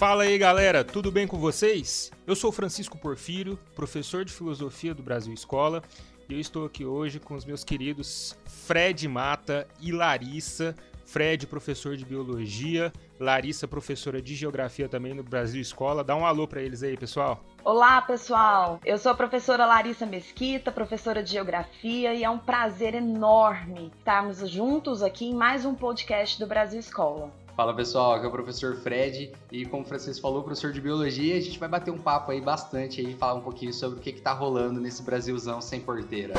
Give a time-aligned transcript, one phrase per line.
[0.00, 2.10] Fala aí galera, tudo bem com vocês?
[2.26, 5.82] Eu sou Francisco Porfírio, professor de filosofia do Brasil Escola,
[6.26, 10.74] e eu estou aqui hoje com os meus queridos Fred Mata e Larissa.
[11.04, 16.02] Fred, professor de biologia, Larissa, professora de geografia também no Brasil Escola.
[16.02, 17.44] Dá um alô para eles aí, pessoal.
[17.62, 18.80] Olá, pessoal.
[18.86, 24.48] Eu sou a professora Larissa Mesquita, professora de geografia, e é um prazer enorme estarmos
[24.48, 27.30] juntos aqui em mais um podcast do Brasil Escola.
[27.60, 31.36] Fala pessoal, aqui é o professor Fred e como o Francisco falou, professor de biologia,
[31.36, 34.08] a gente vai bater um papo aí bastante aí, falar um pouquinho sobre o que
[34.08, 36.32] está rolando nesse Brasilzão sem porteira.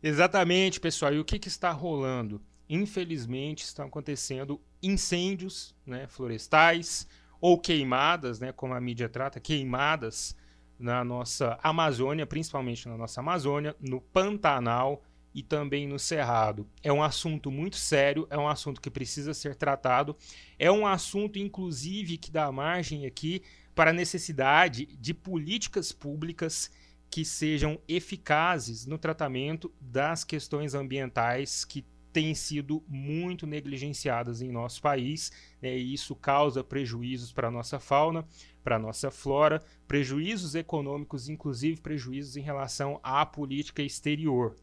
[0.00, 1.12] Exatamente, pessoal.
[1.12, 2.40] E o que, que está rolando?
[2.70, 7.08] Infelizmente estão acontecendo incêndios né, florestais
[7.40, 10.36] ou queimadas, né, como a mídia trata, queimadas
[10.78, 15.02] na nossa Amazônia, principalmente na nossa Amazônia, no Pantanal
[15.34, 16.68] e também no Cerrado.
[16.82, 20.16] É um assunto muito sério, é um assunto que precisa ser tratado,
[20.58, 23.42] é um assunto, inclusive, que dá margem aqui
[23.74, 26.70] para a necessidade de políticas públicas
[27.10, 34.82] que sejam eficazes no tratamento das questões ambientais que têm sido muito negligenciadas em nosso
[34.82, 38.26] país, né, e isso causa prejuízos para a nossa fauna,
[38.62, 44.54] para a nossa flora, prejuízos econômicos, inclusive prejuízos em relação à política exterior.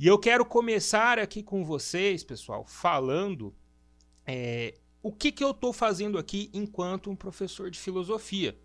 [0.00, 3.52] E eu quero começar aqui com vocês, pessoal, falando
[4.24, 8.56] é, o que, que eu estou fazendo aqui enquanto um professor de filosofia.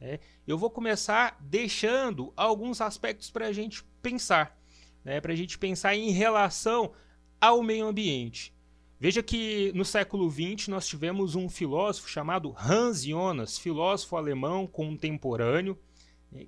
[0.00, 4.58] É, eu vou começar deixando alguns aspectos para a gente pensar,
[5.04, 6.92] né, para a gente pensar em relação
[7.40, 8.52] ao meio ambiente.
[8.98, 15.78] Veja que no século XX nós tivemos um filósofo chamado Hans Jonas, filósofo alemão contemporâneo,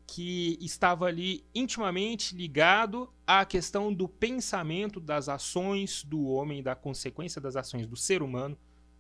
[0.07, 7.41] que estava ali intimamente ligado à questão do pensamento das ações do homem, da consequência
[7.41, 8.57] das ações do ser humano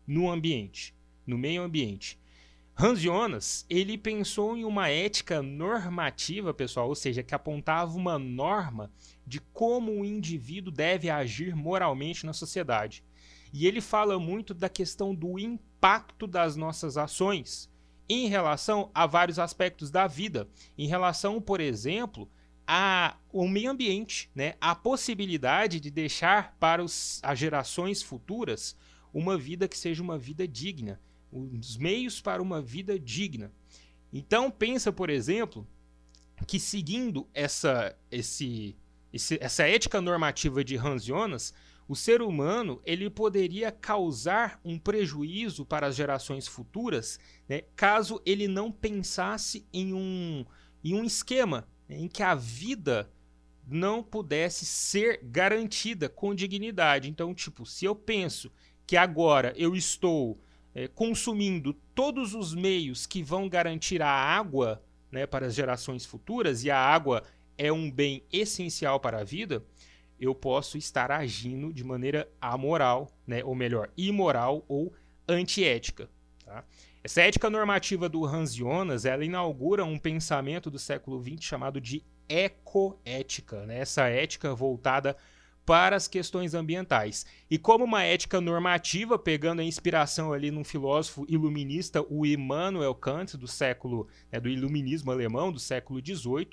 [0.06, 0.94] no ambiente,
[1.26, 2.18] no meio ambiente.
[2.80, 8.92] Hans Jonas, ele pensou em uma ética normativa, pessoal, ou seja, que apontava uma norma
[9.26, 13.02] de como o indivíduo deve agir moralmente na sociedade.
[13.52, 17.68] E ele fala muito da questão do impacto das nossas ações
[18.08, 22.28] em relação a vários aspectos da vida, em relação, por exemplo,
[22.66, 24.54] ao meio ambiente, né?
[24.60, 28.76] a possibilidade de deixar para os, as gerações futuras
[29.12, 31.00] uma vida que seja uma vida digna,
[31.32, 33.52] os meios para uma vida digna.
[34.12, 35.66] Então pensa, por exemplo,
[36.46, 38.76] que seguindo essa, esse,
[39.12, 41.54] esse, essa ética normativa de Hans Jonas,
[41.88, 47.18] o ser humano ele poderia causar um prejuízo para as gerações futuras,
[47.48, 50.44] né, caso ele não pensasse em um,
[50.84, 53.10] em um esquema né, em que a vida
[53.66, 57.08] não pudesse ser garantida com dignidade.
[57.08, 58.50] Então, tipo, se eu penso
[58.86, 60.40] que agora eu estou
[60.74, 66.64] é, consumindo todos os meios que vão garantir a água né, para as gerações futuras,
[66.64, 67.22] e a água
[67.56, 69.64] é um bem essencial para a vida,
[70.20, 74.92] eu posso estar agindo de maneira amoral, né, ou melhor, imoral ou
[75.28, 76.08] antiética.
[76.44, 76.64] Tá?
[77.02, 82.04] Essa ética normativa do Hans Jonas, ela inaugura um pensamento do século XX chamado de
[82.28, 83.78] ecoética, né?
[83.78, 85.16] essa ética voltada
[85.68, 87.26] para as questões ambientais.
[87.50, 93.36] E como uma ética normativa, pegando a inspiração ali num filósofo iluminista, o Immanuel Kant,
[93.36, 96.52] do século, né, do iluminismo alemão, do século XVIII,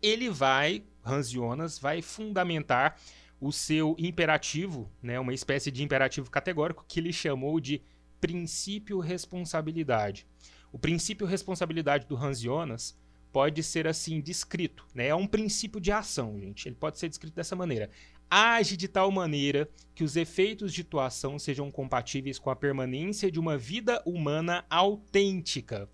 [0.00, 3.00] ele vai Hans Jonas vai fundamentar
[3.40, 7.82] o seu imperativo, né, uma espécie de imperativo categórico que ele chamou de
[8.20, 10.26] princípio responsabilidade.
[10.72, 12.96] O princípio responsabilidade do Hans Jonas
[13.34, 15.08] pode ser assim descrito, né?
[15.08, 16.68] É um princípio de ação, gente.
[16.68, 17.90] Ele pode ser descrito dessa maneira.
[18.30, 23.30] Age de tal maneira que os efeitos de tua ação sejam compatíveis com a permanência
[23.30, 25.88] de uma vida humana autêntica.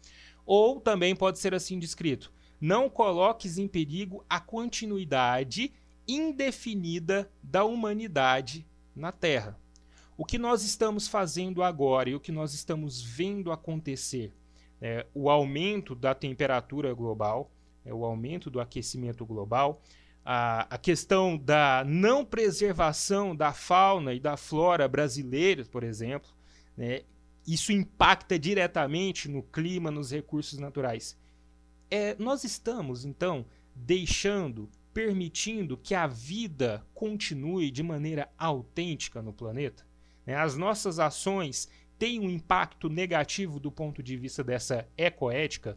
[0.45, 5.73] Ou também pode ser assim descrito: não coloques em perigo a continuidade
[6.07, 9.59] indefinida da humanidade na Terra.
[10.17, 14.35] O que nós estamos fazendo agora e o que nós estamos vendo acontecer,
[14.81, 17.51] é, o aumento da temperatura global,
[17.85, 19.81] é, o aumento do aquecimento global,
[20.25, 26.31] a, a questão da não preservação da fauna e da flora brasileiras, por exemplo,
[26.77, 27.03] né,
[27.47, 31.19] isso impacta diretamente no clima, nos recursos naturais.
[31.91, 33.45] É, nós estamos, então,
[33.75, 39.85] deixando, permitindo que a vida continue de maneira autêntica no planeta?
[40.25, 40.37] Né?
[40.37, 45.77] As nossas ações têm um impacto negativo do ponto de vista dessa ecoética?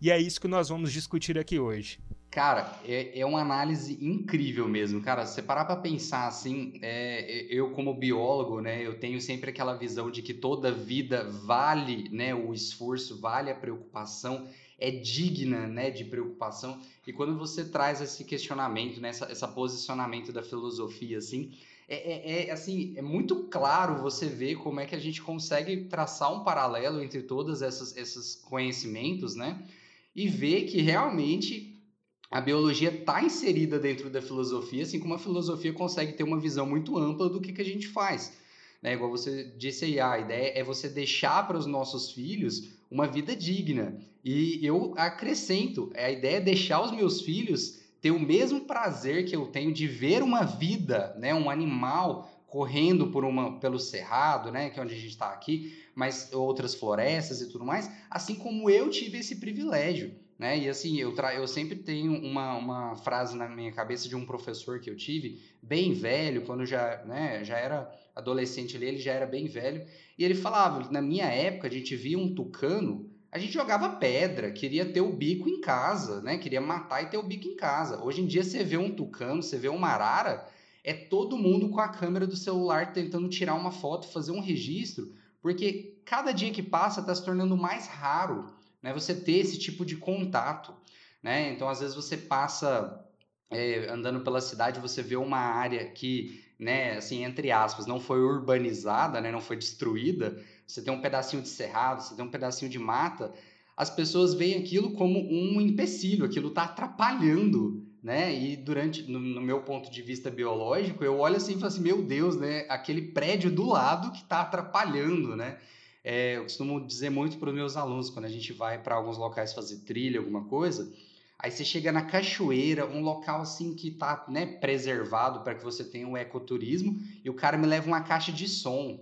[0.00, 1.98] E é isso que nós vamos discutir aqui hoje.
[2.30, 5.24] Cara, é, é uma análise incrível mesmo, cara.
[5.24, 9.74] Se você parar para pensar assim, é, eu como biólogo, né, eu tenho sempre aquela
[9.74, 14.48] visão de que toda vida vale, né, o esforço, vale a preocupação,
[14.84, 16.78] é digna, né, de preocupação.
[17.06, 21.52] E quando você traz esse questionamento, né, essa, posicionamento da filosofia, assim,
[21.88, 25.84] é, é, é, assim, é muito claro você ver como é que a gente consegue
[25.84, 29.66] traçar um paralelo entre todos esses, conhecimentos, né?
[30.14, 31.82] E ver que realmente
[32.30, 36.66] a biologia está inserida dentro da filosofia, assim como a filosofia consegue ter uma visão
[36.66, 38.36] muito ampla do que, que a gente faz.
[38.82, 38.92] Né?
[38.92, 43.34] Igual você disse aí, a ideia é você deixar para os nossos filhos uma vida
[43.34, 43.98] digna.
[44.24, 49.34] E eu acrescento, a ideia é deixar os meus filhos ter o mesmo prazer que
[49.34, 54.70] eu tenho de ver uma vida, né, um animal correndo por uma, pelo cerrado, né,
[54.70, 58.68] que é onde a gente está aqui, mas outras florestas e tudo mais, assim como
[58.68, 60.14] eu tive esse privilégio.
[60.38, 60.58] Né?
[60.58, 64.26] E assim, eu, tra eu sempre tenho uma, uma frase na minha cabeça de um
[64.26, 69.12] professor que eu tive, bem velho, quando já, né, já era adolescente ali, ele já
[69.12, 69.86] era bem velho,
[70.18, 74.52] e ele falava, na minha época, a gente via um tucano, a gente jogava pedra,
[74.52, 76.38] queria ter o bico em casa, né?
[76.38, 78.00] Queria matar e ter o bico em casa.
[78.00, 80.48] Hoje em dia você vê um tucano, você vê uma arara,
[80.84, 85.12] é todo mundo com a câmera do celular tentando tirar uma foto, fazer um registro,
[85.42, 89.84] porque cada dia que passa está se tornando mais raro né, você ter esse tipo
[89.84, 90.72] de contato.
[91.20, 91.50] Né?
[91.50, 93.04] Então, às vezes, você passa
[93.50, 98.20] é, andando pela cidade, você vê uma área que, né, assim, entre aspas, não foi
[98.20, 102.70] urbanizada, né, não foi destruída, você tem um pedacinho de cerrado, você tem um pedacinho
[102.70, 103.32] de mata,
[103.76, 108.34] as pessoas veem aquilo como um empecilho, aquilo está atrapalhando, né?
[108.34, 111.80] E durante, no, no, meu ponto de vista biológico, eu olho assim e falo assim,
[111.80, 112.66] meu Deus, né?
[112.68, 115.58] Aquele prédio do lado que está atrapalhando, né?
[116.04, 119.16] É, eu costumo dizer muito para os meus alunos, quando a gente vai para alguns
[119.16, 120.92] locais fazer trilha, alguma coisa,
[121.38, 125.82] aí você chega na cachoeira, um local assim que está né, preservado para que você
[125.82, 129.00] tenha um ecoturismo, e o cara me leva uma caixa de som.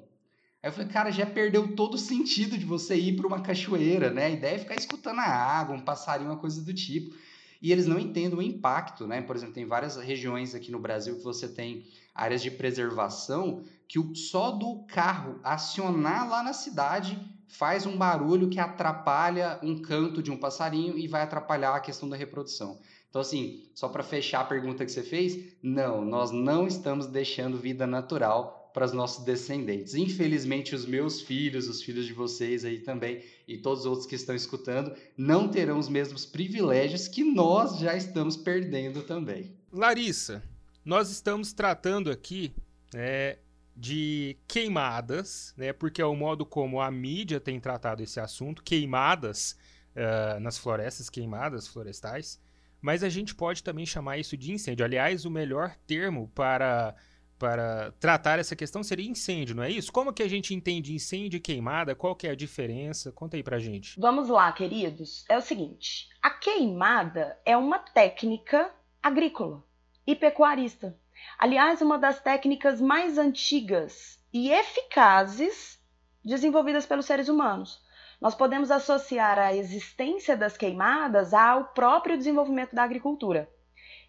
[0.62, 4.10] Aí eu falei, cara, já perdeu todo o sentido de você ir para uma cachoeira,
[4.10, 4.26] né?
[4.26, 7.16] A ideia é ficar escutando a água, um passarinho, uma coisa do tipo.
[7.60, 9.20] E eles não entendem o impacto, né?
[9.20, 13.98] Por exemplo, tem várias regiões aqui no Brasil que você tem áreas de preservação que
[13.98, 17.18] o, só do carro acionar lá na cidade
[17.48, 22.08] faz um barulho que atrapalha um canto de um passarinho e vai atrapalhar a questão
[22.08, 22.78] da reprodução.
[23.10, 27.58] Então, assim, só para fechar a pergunta que você fez, não, nós não estamos deixando
[27.58, 29.94] vida natural para os nossos descendentes.
[29.94, 34.14] Infelizmente, os meus filhos, os filhos de vocês aí também, e todos os outros que
[34.14, 39.54] estão escutando, não terão os mesmos privilégios que nós já estamos perdendo também.
[39.72, 40.42] Larissa,
[40.84, 42.52] nós estamos tratando aqui
[42.94, 43.38] é,
[43.76, 49.56] de queimadas, né, porque é o modo como a mídia tem tratado esse assunto, queimadas
[49.96, 52.40] uh, nas florestas, queimadas florestais,
[52.80, 54.84] mas a gente pode também chamar isso de incêndio.
[54.84, 56.94] Aliás, o melhor termo para,
[57.42, 59.90] para tratar essa questão seria incêndio, não é isso?
[59.90, 61.92] Como que a gente entende incêndio e queimada?
[61.92, 63.10] Qual que é a diferença?
[63.10, 63.98] Conta aí pra gente.
[63.98, 65.24] Vamos lá, queridos.
[65.28, 68.70] É o seguinte, a queimada é uma técnica
[69.02, 69.64] agrícola
[70.06, 70.96] e pecuarista.
[71.36, 75.80] Aliás, uma das técnicas mais antigas e eficazes
[76.24, 77.82] desenvolvidas pelos seres humanos.
[78.20, 83.50] Nós podemos associar a existência das queimadas ao próprio desenvolvimento da agricultura.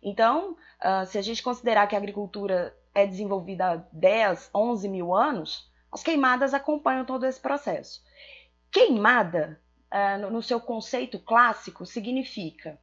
[0.03, 5.13] Então, uh, se a gente considerar que a agricultura é desenvolvida há 10, 11 mil
[5.13, 8.04] anos, as queimadas acompanham todo esse processo.
[8.71, 12.80] Queimada, uh, no seu conceito clássico, significa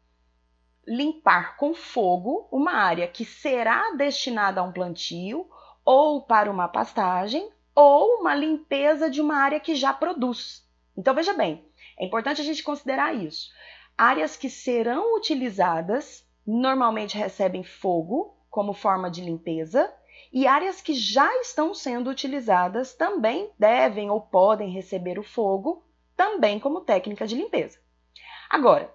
[0.86, 5.48] limpar com fogo uma área que será destinada a um plantio
[5.84, 10.66] ou para uma pastagem ou uma limpeza de uma área que já produz.
[10.96, 11.64] Então veja bem,
[11.98, 13.50] é importante a gente considerar isso.
[13.96, 19.92] Áreas que serão utilizadas normalmente recebem fogo como forma de limpeza
[20.32, 25.84] e áreas que já estão sendo utilizadas também devem ou podem receber o fogo
[26.16, 27.78] também como técnica de limpeza.
[28.48, 28.92] Agora,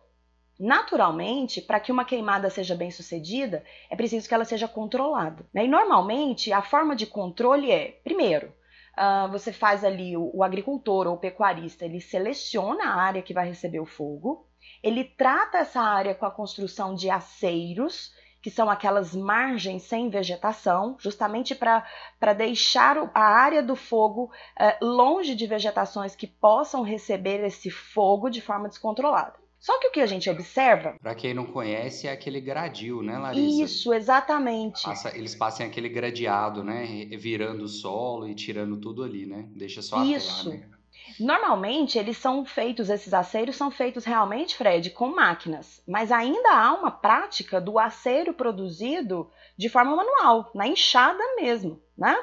[0.58, 5.46] Naturalmente, para que uma queimada seja bem sucedida, é preciso que ela seja controlada.
[5.54, 5.66] Né?
[5.66, 8.54] E normalmente a forma de controle é, primeiro,
[8.98, 13.34] uh, você faz ali o, o agricultor ou o pecuarista, ele seleciona a área que
[13.34, 14.48] vai receber o fogo,
[14.82, 18.14] ele trata essa área com a construção de aceiros,
[18.46, 25.34] que são aquelas margens sem vegetação, justamente para deixar a área do fogo uh, longe
[25.34, 29.34] de vegetações que possam receber esse fogo de forma descontrolada.
[29.60, 30.96] Só que o que a gente observa.
[31.02, 33.64] Para quem não conhece, é aquele gradil, né, Larissa?
[33.64, 34.84] Isso, exatamente.
[34.84, 36.86] Passa, eles passam aquele gradeado, né?
[37.18, 39.50] Virando o solo e tirando tudo ali, né?
[39.56, 40.52] Deixa só a Isso.
[40.52, 40.75] terra, né?
[41.20, 46.74] Normalmente, eles são feitos, esses aceiros são feitos realmente, Fred, com máquinas, mas ainda há
[46.74, 52.18] uma prática do aceiro produzido de forma manual, na enxada mesmo, né?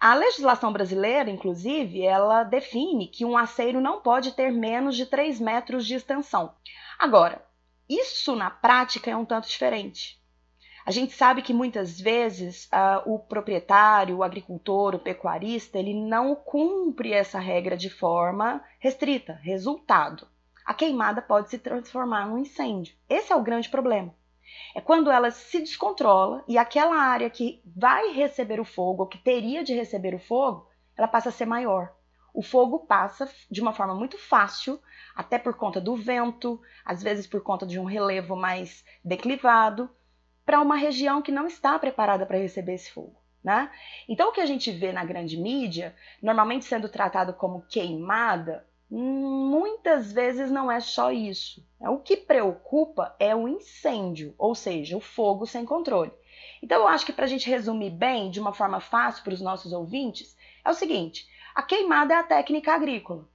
[0.00, 5.40] A legislação brasileira, inclusive, ela define que um aceiro não pode ter menos de 3
[5.40, 6.54] metros de extensão.
[6.98, 7.44] Agora,
[7.88, 10.17] isso na prática é um tanto diferente.
[10.88, 16.34] A gente sabe que muitas vezes uh, o proprietário, o agricultor, o pecuarista, ele não
[16.34, 19.34] cumpre essa regra de forma restrita.
[19.42, 20.26] Resultado:
[20.64, 22.96] a queimada pode se transformar num incêndio.
[23.06, 24.14] Esse é o grande problema.
[24.74, 29.18] É quando ela se descontrola e aquela área que vai receber o fogo, ou que
[29.18, 31.92] teria de receber o fogo, ela passa a ser maior.
[32.32, 34.80] O fogo passa de uma forma muito fácil,
[35.14, 39.90] até por conta do vento, às vezes por conta de um relevo mais declivado,
[40.48, 43.14] para uma região que não está preparada para receber esse fogo.
[43.44, 43.70] Né?
[44.08, 50.10] Então, o que a gente vê na grande mídia, normalmente sendo tratado como queimada, muitas
[50.10, 51.62] vezes não é só isso.
[51.78, 56.10] O que preocupa é o incêndio, ou seja, o fogo sem controle.
[56.62, 59.42] Então, eu acho que para a gente resumir bem, de uma forma fácil para os
[59.42, 63.28] nossos ouvintes, é o seguinte: a queimada é a técnica agrícola.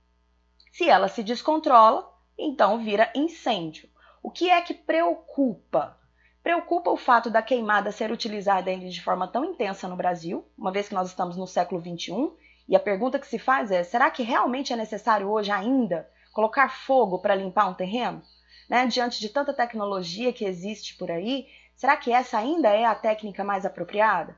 [0.71, 3.87] Se ela se descontrola, então vira incêndio.
[4.23, 6.01] O que é que preocupa?
[6.43, 10.73] Preocupa o fato da queimada ser utilizada ainda de forma tão intensa no Brasil, uma
[10.73, 12.33] vez que nós estamos no século XXI,
[12.67, 16.67] e a pergunta que se faz é: será que realmente é necessário hoje ainda colocar
[16.69, 18.21] fogo para limpar um terreno?
[18.69, 18.85] Né?
[18.87, 23.41] Diante de tanta tecnologia que existe por aí, será que essa ainda é a técnica
[23.41, 24.35] mais apropriada?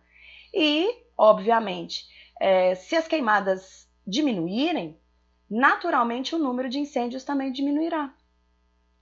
[0.54, 2.06] E, obviamente,
[2.40, 5.00] é, se as queimadas diminuírem,
[5.50, 8.14] naturalmente o número de incêndios também diminuirá.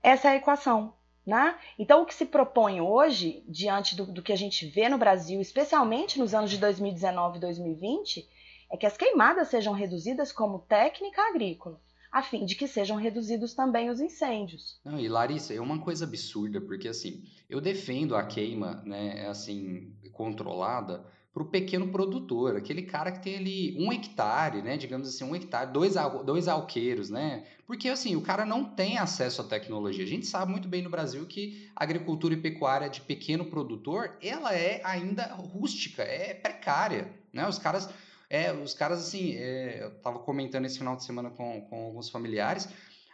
[0.02, 0.94] Essa é a equação.
[1.26, 1.58] Né?
[1.78, 5.40] Então, o que se propõe hoje, diante do, do, que a gente vê no Brasil,
[5.40, 8.28] especialmente nos anos de 2019 e 2020,
[8.70, 11.80] é que as queimadas sejam reduzidas como técnica agrícola,
[12.12, 14.78] a fim de que sejam reduzidos também os incêndios.
[14.84, 19.94] Não, e Larissa, é uma coisa absurda, porque assim, eu defendo a queima, né, assim,
[20.12, 24.76] controlada, para o pequeno produtor, aquele cara que tem ali um hectare, né?
[24.76, 27.42] Digamos assim, um hectare, dois, dois alqueiros, né?
[27.66, 30.04] Porque assim, o cara não tem acesso à tecnologia.
[30.04, 34.16] A gente sabe muito bem no Brasil que a agricultura e pecuária de pequeno produtor,
[34.22, 37.48] ela é ainda rústica, é precária, né?
[37.48, 37.90] Os caras,
[38.30, 42.08] é, os caras assim, é, eu estava comentando esse final de semana com, com alguns
[42.10, 42.68] familiares,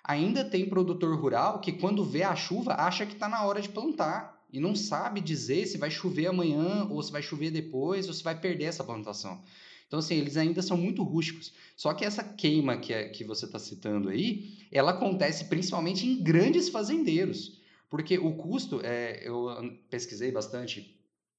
[0.04, 3.70] ainda tem produtor rural que quando vê a chuva acha que está na hora de
[3.70, 8.14] plantar e não sabe dizer se vai chover amanhã ou se vai chover depois ou
[8.14, 9.42] se vai perder essa plantação.
[9.86, 11.52] Então, assim, eles ainda são muito rústicos.
[11.76, 16.22] Só que essa queima que, é, que você está citando aí, ela acontece principalmente em
[16.22, 17.60] grandes fazendeiros.
[17.88, 19.48] Porque o custo, é, eu
[19.90, 20.96] pesquisei bastante,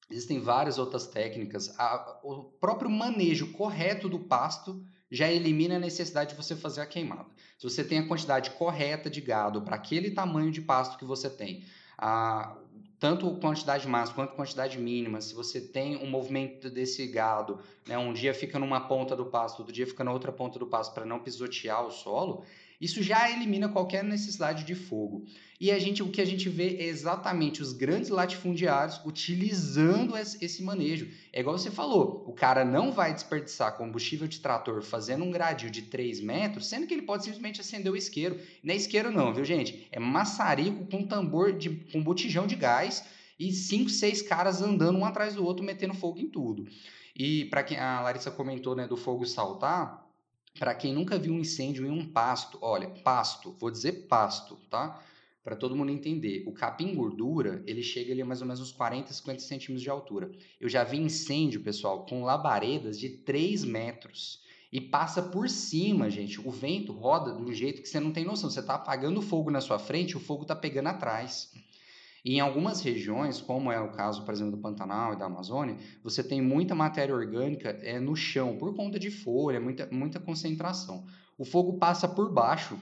[0.09, 1.73] existem várias outras técnicas.
[1.79, 6.85] A, o próprio manejo correto do pasto já elimina a necessidade de você fazer a
[6.85, 7.29] queimada.
[7.57, 11.29] Se você tem a quantidade correta de gado para aquele tamanho de pasto que você
[11.29, 11.63] tem,
[11.97, 12.57] a,
[13.01, 18.13] tanto quantidade máxima quanto quantidade mínima, se você tem um movimento desse gado, né, um
[18.13, 21.03] dia fica numa ponta do pasto, outro dia fica na outra ponta do pasto para
[21.03, 22.45] não pisotear o solo,
[22.81, 25.23] isso já elimina qualquer necessidade de fogo.
[25.59, 30.63] E a gente, o que a gente vê é exatamente os grandes latifundiários utilizando esse
[30.63, 31.07] manejo.
[31.31, 35.69] É igual você falou, o cara não vai desperdiçar combustível de trator fazendo um gradil
[35.69, 38.39] de 3 metros, sendo que ele pode simplesmente acender o isqueiro.
[38.63, 39.87] Não é isqueiro não, viu gente?
[39.91, 43.05] É maçarico com tambor, de, com botijão de gás
[43.39, 46.67] e cinco, seis caras andando um atrás do outro, metendo fogo em tudo.
[47.15, 50.00] E para quem a Larissa comentou né, do fogo saltar,
[50.59, 55.01] para quem nunca viu um incêndio em um pasto, olha, pasto, vou dizer pasto, tá?
[55.43, 58.71] Para todo mundo entender, o capim gordura, ele chega ali a mais ou menos uns
[58.71, 60.31] 40, 50 centímetros de altura.
[60.59, 64.39] Eu já vi incêndio, pessoal, com labaredas de 3 metros.
[64.71, 66.39] E passa por cima, gente.
[66.39, 68.49] O vento roda de um jeito que você não tem noção.
[68.49, 71.51] Você está apagando fogo na sua frente, o fogo está pegando atrás.
[72.23, 75.75] E em algumas regiões, como é o caso, por exemplo, do Pantanal e da Amazônia,
[76.03, 81.05] você tem muita matéria orgânica é, no chão, por conta de folha, muita, muita concentração.
[81.37, 82.79] O fogo passa por baixo.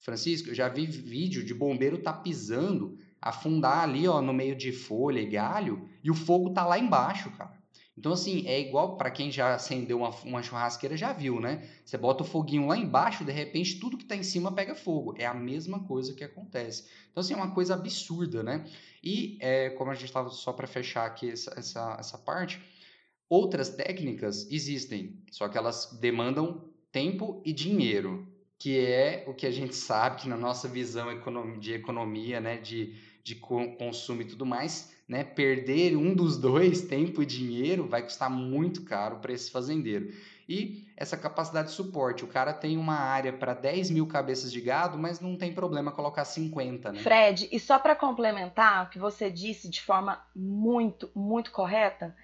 [0.00, 4.72] Francisco, eu já vi vídeo de bombeiro tá pisando, afundar ali ó, no meio de
[4.72, 7.63] folha e galho, e o fogo tá lá embaixo, cara.
[7.96, 11.68] Então, assim, é igual para quem já acendeu uma, uma churrasqueira, já viu, né?
[11.84, 15.14] Você bota o foguinho lá embaixo, de repente tudo que está em cima pega fogo.
[15.16, 16.88] É a mesma coisa que acontece.
[17.10, 18.64] Então, assim, é uma coisa absurda, né?
[19.02, 22.60] E, é, como a gente estava só para fechar aqui essa, essa, essa parte,
[23.28, 28.26] outras técnicas existem, só que elas demandam tempo e dinheiro,
[28.58, 31.08] que é o que a gente sabe que na nossa visão
[31.58, 37.22] de economia, né, de, de consumo e tudo mais, né, perder um dos dois, tempo
[37.22, 40.12] e dinheiro, vai custar muito caro para esse fazendeiro.
[40.46, 42.22] e essa capacidade de suporte.
[42.22, 45.90] O cara tem uma área para 10 mil cabeças de gado, mas não tem problema
[45.90, 47.00] colocar 50, né?
[47.00, 52.14] Fred, e só para complementar o que você disse de forma muito, muito correta,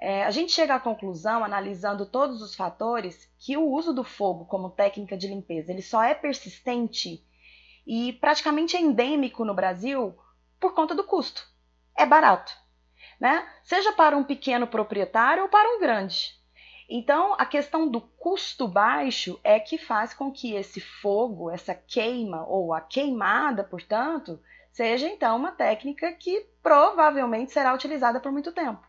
[0.00, 4.46] é, a gente chega à conclusão, analisando todos os fatores, que o uso do fogo
[4.46, 7.24] como técnica de limpeza ele só é persistente
[7.86, 10.14] e praticamente endêmico no Brasil
[10.60, 11.42] por conta do custo.
[11.96, 12.52] É barato,
[13.18, 13.48] né?
[13.64, 16.38] Seja para um pequeno proprietário ou para um grande.
[16.92, 22.44] Então, a questão do custo baixo é que faz com que esse fogo, essa queima
[22.46, 28.84] ou a queimada, portanto, seja então uma técnica que provavelmente será utilizada por muito tempo.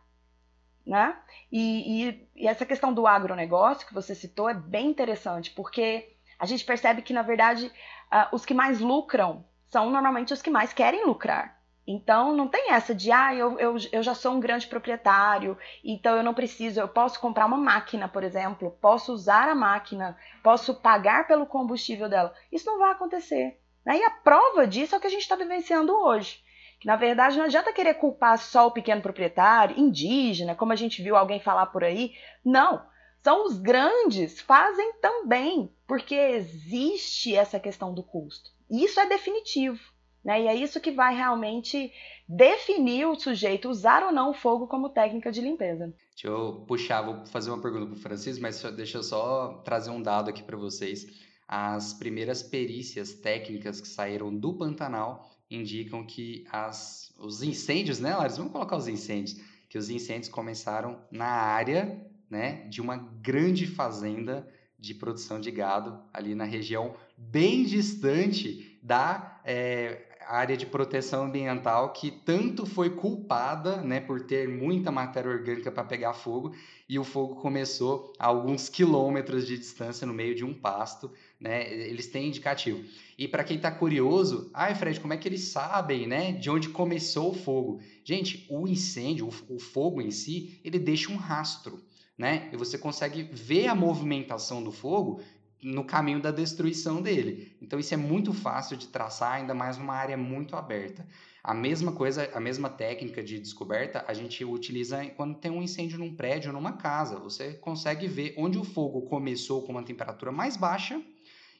[0.83, 1.15] Né?
[1.51, 6.47] E, e, e essa questão do agronegócio que você citou é bem interessante, porque a
[6.47, 10.73] gente percebe que, na verdade, uh, os que mais lucram são normalmente os que mais
[10.73, 11.60] querem lucrar.
[11.91, 16.15] Então não tem essa de ah, eu, eu, eu já sou um grande proprietário, então
[16.15, 20.73] eu não preciso, eu posso comprar uma máquina, por exemplo, posso usar a máquina, posso
[20.75, 22.33] pagar pelo combustível dela.
[22.51, 23.59] Isso não vai acontecer.
[23.85, 23.97] Né?
[23.97, 26.41] E a prova disso é o que a gente está vivenciando hoje.
[26.79, 31.03] Que na verdade não adianta querer culpar só o pequeno proprietário, indígena, como a gente
[31.03, 32.13] viu alguém falar por aí.
[32.43, 32.89] Não.
[33.21, 38.49] São os grandes, fazem também, porque existe essa questão do custo.
[38.67, 39.90] Isso é definitivo.
[40.23, 40.43] Né?
[40.43, 41.91] E é isso que vai realmente
[42.27, 45.93] definir o sujeito usar ou não o fogo como técnica de limpeza.
[46.11, 49.89] Deixa eu puxar, vou fazer uma pergunta para o Francisco, mas deixa eu só trazer
[49.89, 51.07] um dado aqui para vocês.
[51.47, 58.37] As primeiras perícias técnicas que saíram do Pantanal indicam que as, os incêndios, né, Laris?
[58.37, 59.37] Vamos colocar os incêndios.
[59.67, 64.47] Que os incêndios começaram na área né, de uma grande fazenda
[64.79, 71.91] de produção de gado ali na região bem distante da é, área de proteção ambiental
[71.91, 76.55] que tanto foi culpada né, por ter muita matéria orgânica para pegar fogo
[76.87, 81.11] e o fogo começou a alguns quilômetros de distância no meio de um pasto.
[81.39, 82.83] Né, eles têm indicativo.
[83.17, 86.69] E para quem está curioso, ai Fred, como é que eles sabem né, de onde
[86.69, 87.81] começou o fogo?
[88.03, 91.83] Gente, o incêndio, o, o fogo em si, ele deixa um rastro.
[92.17, 92.49] Né?
[92.53, 95.21] E você consegue ver a movimentação do fogo
[95.61, 97.55] no caminho da destruição dele.
[97.61, 101.05] Então isso é muito fácil de traçar, ainda mais numa área muito aberta.
[101.43, 105.97] A mesma coisa, a mesma técnica de descoberta, a gente utiliza quando tem um incêndio
[105.97, 107.19] num prédio ou numa casa.
[107.19, 111.01] Você consegue ver onde o fogo começou com uma temperatura mais baixa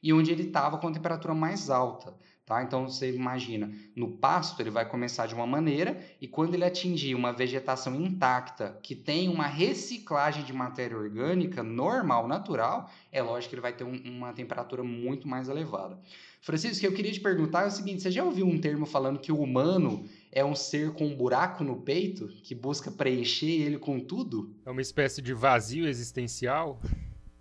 [0.04, 2.13] e onde ele estava com a temperatura mais alta.
[2.52, 2.62] Tá?
[2.62, 7.16] Então você imagina, no pasto ele vai começar de uma maneira e quando ele atingir
[7.16, 13.56] uma vegetação intacta que tem uma reciclagem de matéria orgânica normal, natural, é lógico que
[13.56, 15.98] ele vai ter um, uma temperatura muito mais elevada.
[16.42, 18.86] Francisco, o que eu queria te perguntar é o seguinte: você já ouviu um termo
[18.86, 23.62] falando que o humano é um ser com um buraco no peito que busca preencher
[23.62, 24.54] ele com tudo?
[24.66, 26.82] É uma espécie de vazio existencial?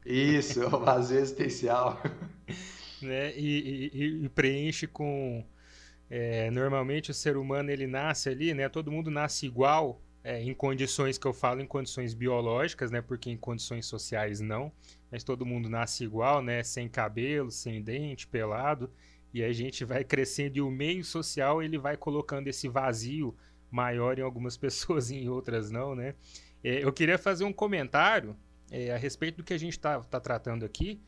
[0.07, 2.01] Isso, é o vazio existencial.
[3.07, 3.33] né?
[3.37, 5.45] E, e, e preenche com
[6.11, 8.69] é, normalmente o ser humano ele nasce ali, né?
[8.69, 13.01] Todo mundo nasce igual é, em condições que eu falo em condições biológicas, né?
[13.01, 14.73] Porque em condições sociais não.
[15.11, 16.63] Mas todo mundo nasce igual, né?
[16.63, 18.91] Sem cabelo, sem dente, pelado.
[19.33, 23.37] E a gente vai crescendo e o meio social ele vai colocando esse vazio
[23.71, 26.15] maior em algumas pessoas e em outras não, né?
[26.63, 28.37] É, eu queria fazer um comentário
[28.71, 31.01] é, a respeito do que a gente está tá tratando aqui.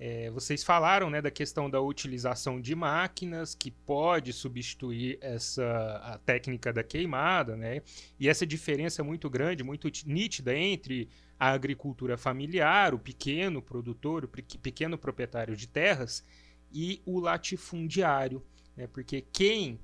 [0.00, 5.66] É, vocês falaram né, da questão da utilização de máquinas que pode substituir essa
[6.04, 7.82] a técnica da queimada, né?
[8.18, 11.08] E essa diferença muito grande, muito nítida entre
[11.38, 16.24] a agricultura familiar, o pequeno produtor, o pequeno proprietário de terras
[16.72, 18.40] e o latifundiário,
[18.76, 18.86] né?
[18.86, 19.80] Porque quem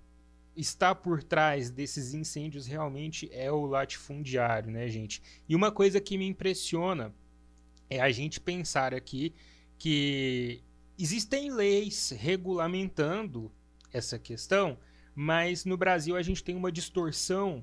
[0.57, 5.20] está por trás desses incêndios realmente é o latifundiário, né, gente?
[5.48, 7.12] E uma coisa que me impressiona
[7.90, 9.35] é a gente pensar aqui
[9.78, 10.62] que
[10.98, 13.50] existem leis regulamentando
[13.92, 14.78] essa questão,
[15.14, 17.62] mas no Brasil a gente tem uma distorção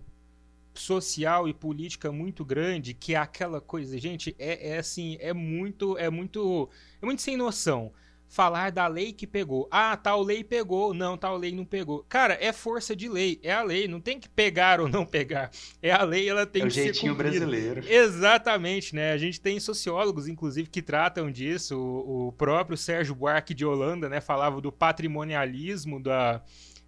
[0.74, 5.98] social e política muito grande que é aquela coisa, gente, é, é assim, é muito,
[5.98, 6.70] é muito,
[7.02, 7.92] é muito sem noção
[8.32, 9.68] falar da lei que pegou.
[9.70, 10.94] Ah, tal lei pegou.
[10.94, 12.06] Não, tal lei não pegou.
[12.08, 13.38] Cara, é força de lei.
[13.44, 13.90] É a lei.
[13.90, 15.52] Não tem que pegar ou não pegar.
[15.82, 16.80] É a lei, ela tem é que ser.
[16.80, 17.84] É o jeitinho brasileiro.
[17.86, 19.12] Exatamente, né?
[19.12, 21.78] A gente tem sociólogos, inclusive, que tratam disso.
[21.78, 24.22] O, o próprio Sérgio Buarque de Holanda, né?
[24.22, 26.42] Falava do patrimonialismo da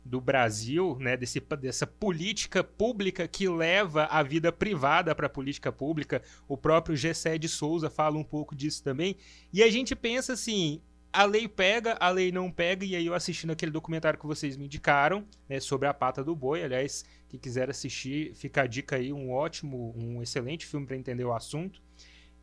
[0.06, 5.72] do Brasil, né, desse, dessa política pública que leva a vida privada para a política
[5.72, 6.22] pública.
[6.46, 9.16] O próprio Gessé de Souza fala um pouco disso também.
[9.54, 10.82] E a gente pensa assim,
[11.14, 14.58] a lei pega, a lei não pega, e aí eu assistindo aquele documentário que vocês
[14.58, 18.96] me indicaram, né, sobre a pata do boi, aliás, quem quiser assistir, fica a dica
[18.96, 21.82] aí, um ótimo, um excelente filme para entender o assunto.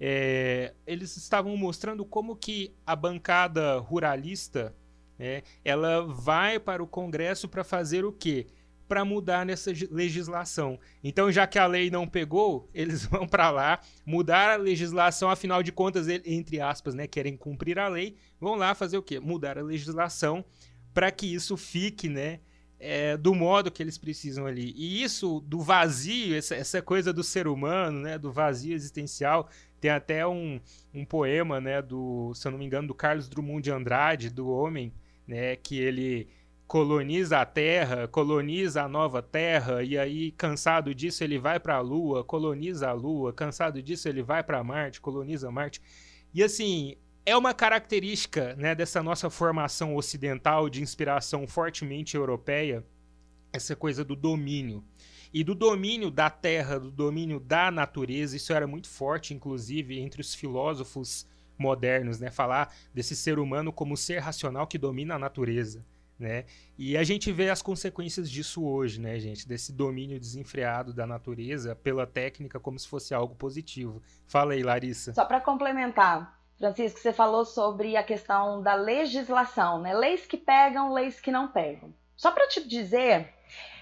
[0.00, 4.74] é, eles estavam mostrando como que a bancada ruralista
[5.18, 8.46] é, ela vai para o Congresso para fazer o quê?
[8.90, 10.76] Para mudar nessa legislação.
[11.02, 15.62] Então, já que a lei não pegou, eles vão para lá mudar a legislação, afinal
[15.62, 19.20] de contas, entre aspas, né, querem cumprir a lei, vão lá fazer o quê?
[19.20, 20.44] Mudar a legislação
[20.92, 22.40] para que isso fique, né,
[22.80, 24.74] é, do modo que eles precisam ali.
[24.76, 29.48] E isso do vazio, essa, essa coisa do ser humano, né, do vazio existencial,
[29.80, 30.60] tem até um,
[30.92, 34.48] um poema, né, do, se eu não me engano, do Carlos Drummond de Andrade, do
[34.48, 34.92] Homem,
[35.28, 36.28] né, que ele
[36.70, 41.80] coloniza a Terra, coloniza a nova Terra e aí cansado disso ele vai para a
[41.80, 45.82] Lua, coloniza a Lua, cansado disso ele vai para Marte, coloniza Marte.
[46.32, 46.94] E assim,
[47.26, 52.86] é uma característica, né, dessa nossa formação ocidental de inspiração fortemente europeia,
[53.52, 54.84] essa coisa do domínio
[55.34, 58.36] e do domínio da terra, do domínio da natureza.
[58.36, 61.26] Isso era muito forte, inclusive, entre os filósofos
[61.58, 62.30] modernos, né?
[62.30, 65.84] Falar desse ser humano como ser racional que domina a natureza,
[66.20, 66.44] né?
[66.78, 69.48] E a gente vê as consequências disso hoje, né, gente?
[69.48, 74.02] Desse domínio desenfreado da natureza pela técnica como se fosse algo positivo.
[74.26, 75.12] Fala aí, Larissa.
[75.14, 79.94] Só para complementar, Francisco, você falou sobre a questão da legislação, né?
[79.94, 81.92] Leis que pegam, leis que não pegam.
[82.16, 83.32] Só para te dizer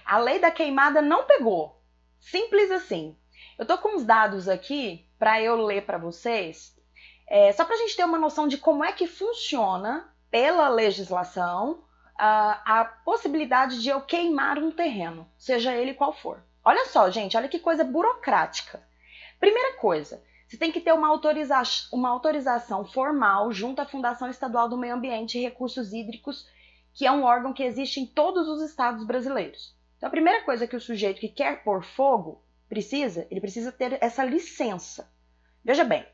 [0.05, 1.79] a lei da queimada não pegou.
[2.19, 3.15] Simples assim.
[3.57, 6.73] Eu tô com uns dados aqui para eu ler para vocês,
[7.27, 11.83] é, só para a gente ter uma noção de como é que funciona pela legislação
[12.19, 16.43] a, a possibilidade de eu queimar um terreno, seja ele qual for.
[16.65, 18.83] Olha só, gente, olha que coisa burocrática.
[19.39, 21.61] Primeira coisa, você tem que ter uma, autoriza
[21.93, 26.45] uma autorização formal junto à Fundação Estadual do Meio Ambiente e Recursos Hídricos,
[26.93, 29.73] que é um órgão que existe em todos os estados brasileiros.
[29.95, 33.97] Então, a primeira coisa que o sujeito que quer pôr fogo precisa, ele precisa ter
[34.01, 35.09] essa licença.
[35.63, 36.05] Veja bem,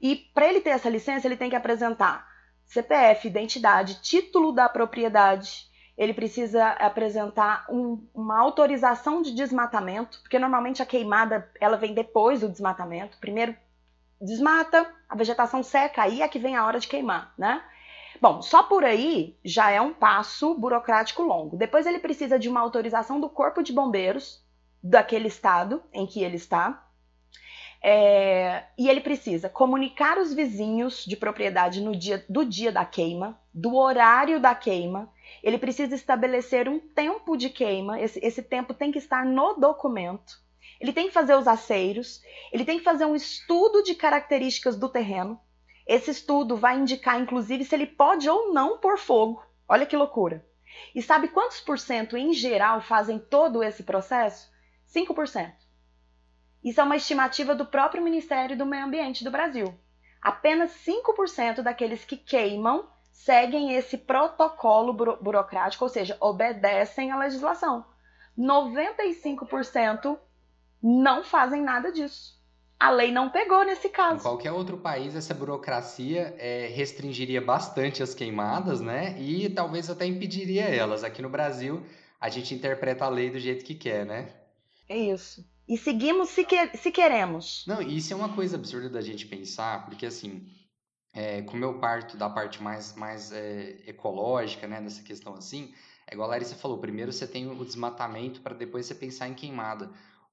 [0.00, 2.29] e para ele ter essa licença, ele tem que apresentar
[2.70, 10.80] CPF, identidade, título da propriedade, ele precisa apresentar um, uma autorização de desmatamento, porque normalmente
[10.80, 13.18] a queimada ela vem depois do desmatamento.
[13.18, 13.56] Primeiro
[14.20, 17.60] desmata, a vegetação seca, aí é que vem a hora de queimar, né?
[18.20, 21.56] Bom, só por aí já é um passo burocrático longo.
[21.56, 24.44] Depois ele precisa de uma autorização do Corpo de Bombeiros
[24.80, 26.86] daquele estado em que ele está.
[27.82, 33.40] É, e ele precisa comunicar os vizinhos de propriedade no dia do dia da queima,
[33.54, 35.10] do horário da queima.
[35.42, 38.00] Ele precisa estabelecer um tempo de queima.
[38.00, 40.38] Esse, esse tempo tem que estar no documento.
[40.80, 42.22] Ele tem que fazer os aceiros.
[42.52, 45.40] Ele tem que fazer um estudo de características do terreno
[45.90, 49.44] esse estudo vai indicar, inclusive, se ele pode ou não pôr fogo.
[49.68, 50.46] Olha que loucura.
[50.94, 54.48] E sabe quantos por cento, em geral, fazem todo esse processo?
[54.94, 55.52] 5%.
[56.62, 59.74] Isso é uma estimativa do próprio Ministério do Meio Ambiente do Brasil.
[60.20, 67.84] Apenas 5% daqueles que queimam seguem esse protocolo buro burocrático, ou seja, obedecem à legislação.
[68.38, 70.18] 95%
[70.82, 72.40] não fazem nada disso
[72.80, 74.16] a lei não pegou nesse caso.
[74.16, 79.20] Em qualquer outro país, essa burocracia é, restringiria bastante as queimadas, né?
[79.20, 81.04] E talvez até impediria elas.
[81.04, 81.82] Aqui no Brasil,
[82.18, 84.30] a gente interpreta a lei do jeito que quer, né?
[84.88, 85.46] É isso.
[85.70, 87.64] E seguimos se, que, se queremos.
[87.66, 90.46] Não, isso é uma coisa absurda da gente pensar, porque assim,
[91.14, 95.72] é, como eu parto da parte mais, mais é, ecológica, né, dessa questão assim,
[96.08, 99.34] é igual a Larissa falou, primeiro você tem o desmatamento para depois você pensar em
[99.34, 99.90] queimada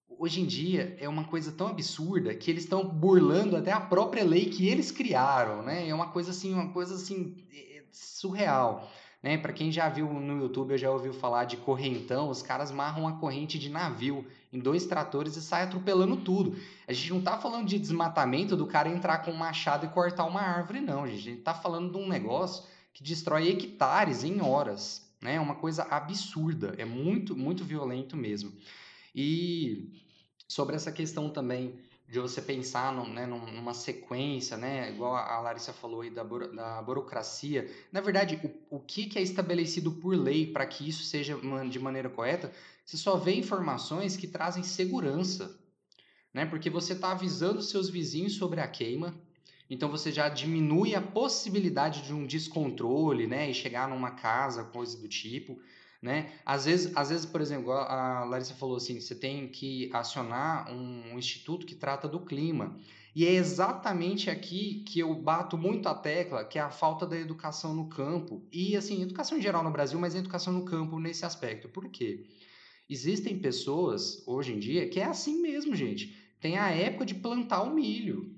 [0.10, 4.24] hoje em dia é uma coisa tão absurda que eles estão burlando até a própria
[4.24, 5.88] lei que eles criaram, né?
[5.88, 8.90] É uma coisa assim, uma coisa assim é, surreal.
[9.22, 9.38] Né?
[9.38, 13.02] Para quem já viu no YouTube, eu já ouviu falar de correntão, os caras marram
[13.02, 16.56] uma corrente de navio em dois tratores e saem atropelando tudo.
[16.88, 20.26] A gente não está falando de desmatamento do cara entrar com um machado e cortar
[20.26, 21.20] uma árvore, não, gente.
[21.20, 25.08] A gente está falando de um negócio que destrói hectares em horas.
[25.22, 25.36] Né?
[25.36, 28.54] É uma coisa absurda, é muito, muito violento mesmo.
[29.14, 29.92] E
[30.48, 35.74] sobre essa questão também de você pensar num, né, numa sequência, né, igual a Larissa
[35.74, 38.40] falou aí da, da burocracia, na verdade,
[38.70, 41.38] o, o que, que é estabelecido por lei para que isso seja
[41.70, 42.52] de maneira correta,
[42.86, 45.60] você só vê informações que trazem segurança,
[46.34, 49.14] né, porque você está avisando seus vizinhos sobre a queima,
[49.70, 54.98] então você já diminui a possibilidade de um descontrole, né, e chegar numa casa, coisa
[54.98, 55.60] do tipo.
[56.08, 56.32] Né?
[56.46, 61.20] Às, vezes, às vezes, por exemplo, a Larissa falou assim: você tem que acionar um,
[61.20, 62.80] instituto que trata do clima.
[63.14, 67.18] E é exatamente aqui que eu bato muito a tecla, que é a falta da
[67.18, 68.42] educação no campo.
[68.54, 71.68] E, assim, educação em geral no Brasil, mas educação no campo nesse aspecto.
[71.68, 72.26] Por quê?
[72.90, 76.16] Existem pessoas, hoje em dia, que é assim mesmo, gente.
[76.40, 78.34] Tem a época de plantar o milho.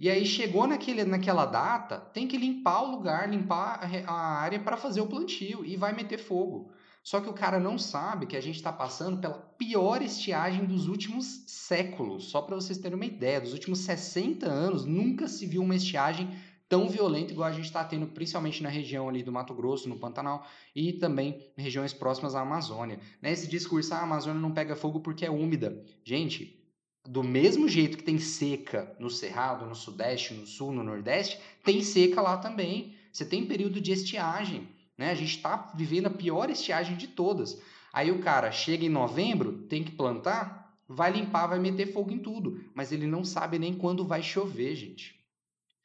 [0.00, 4.78] E aí chegou naquele, naquela data, tem que limpar o lugar, limpar a área para
[4.78, 6.72] fazer o plantio e vai meter fogo.
[7.04, 10.88] Só que o cara não sabe que a gente está passando pela pior estiagem dos
[10.88, 12.30] últimos séculos.
[12.30, 16.34] Só para vocês terem uma ideia, dos últimos 60 anos nunca se viu uma estiagem
[16.66, 19.98] tão violenta igual a gente está tendo, principalmente na região ali do Mato Grosso, no
[19.98, 22.98] Pantanal, e também em regiões próximas à Amazônia.
[23.20, 23.32] Né?
[23.32, 25.84] Esse discurso, ah, a Amazônia não pega fogo porque é úmida.
[26.02, 26.58] Gente,
[27.06, 31.82] do mesmo jeito que tem seca no Cerrado, no Sudeste, no Sul, no Nordeste, tem
[31.82, 32.94] seca lá também.
[33.12, 34.66] Você tem período de estiagem.
[34.96, 35.10] Né?
[35.10, 37.60] A gente está vivendo a pior estiagem de todas.
[37.92, 42.18] Aí o cara chega em novembro, tem que plantar, vai limpar, vai meter fogo em
[42.18, 42.60] tudo.
[42.74, 45.14] Mas ele não sabe nem quando vai chover, gente.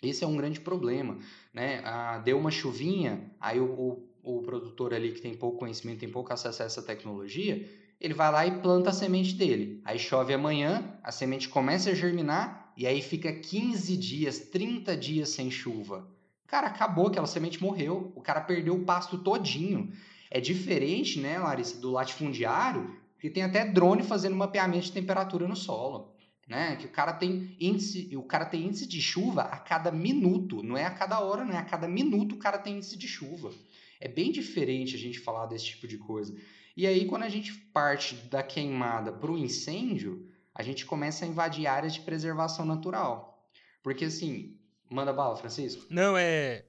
[0.01, 1.17] Esse é um grande problema.
[1.53, 1.81] Né?
[1.83, 6.09] Ah, deu uma chuvinha, aí o, o, o produtor ali que tem pouco conhecimento, tem
[6.09, 7.67] pouco acesso a essa tecnologia,
[7.99, 9.81] ele vai lá e planta a semente dele.
[9.83, 15.29] Aí chove amanhã, a semente começa a germinar e aí fica 15 dias, 30 dias
[15.29, 16.07] sem chuva.
[16.49, 18.11] Cara, acabou, aquela semente morreu.
[18.15, 19.93] O cara perdeu o pasto todinho.
[20.31, 25.55] É diferente, né, Larissa, do latifundiário, que tem até drone fazendo mapeamento de temperatura no
[25.55, 26.15] solo.
[26.47, 26.75] Né?
[26.77, 30.75] Que o cara tem índice, o cara tem índice de chuva a cada minuto, não
[30.75, 33.51] é a cada hora, não é a cada minuto o cara tem índice de chuva.
[33.99, 36.35] É bem diferente a gente falar desse tipo de coisa.
[36.75, 41.27] E aí, quando a gente parte da queimada para o incêndio, a gente começa a
[41.27, 43.47] invadir áreas de preservação natural.
[43.83, 44.58] Porque, assim,
[44.89, 45.85] manda bala, Francisco.
[45.89, 46.65] Não, é.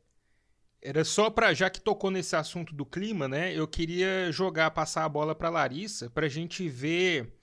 [0.82, 3.52] Era só para já que tocou nesse assunto do clima, né?
[3.54, 7.34] Eu queria jogar, passar a bola para Larissa, para a gente ver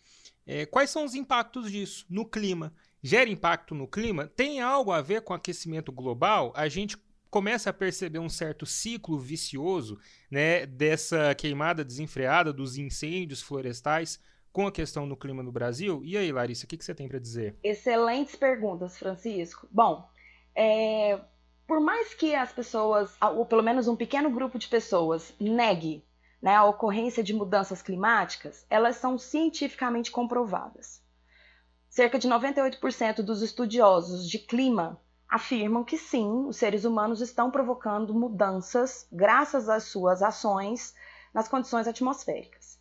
[0.45, 2.73] é, quais são os impactos disso no clima.
[3.03, 4.27] Gera impacto no clima?
[4.27, 6.51] Tem algo a ver com aquecimento global?
[6.55, 6.97] A gente
[7.29, 9.99] começa a perceber um certo ciclo vicioso
[10.31, 14.19] né, dessa queimada desenfreada, dos incêndios florestais
[14.51, 16.01] com a questão do clima no Brasil.
[16.03, 17.55] E aí, Larissa, o que, que você tem para dizer?
[17.63, 19.67] Excelentes perguntas, Francisco.
[19.69, 20.09] Bom,
[20.59, 21.19] é,
[21.67, 26.03] por mais que as pessoas, ou pelo menos um pequeno grupo de pessoas, negue
[26.41, 30.99] né, a ocorrência de mudanças climáticas, elas são cientificamente comprovadas.
[31.87, 38.13] Cerca de 98% dos estudiosos de clima afirmam que sim, os seres humanos estão provocando
[38.13, 40.95] mudanças graças às suas ações
[41.33, 42.79] nas condições atmosféricas.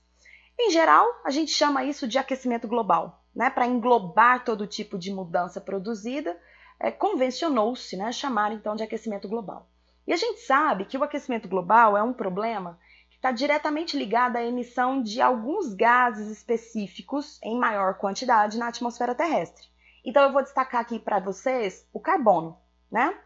[0.58, 3.50] Em geral, a gente chama isso de aquecimento global, né?
[3.50, 6.38] Para englobar todo tipo de mudança produzida,
[6.78, 9.68] é, convencionou-se né, chamar então de aquecimento global.
[10.06, 12.78] E a gente sabe que o aquecimento global é um problema
[13.10, 19.14] que está diretamente ligado à emissão de alguns gases específicos em maior quantidade na atmosfera
[19.14, 19.66] terrestre.
[20.04, 22.56] Então eu vou destacar aqui para vocês o carbono,
[22.90, 23.18] né?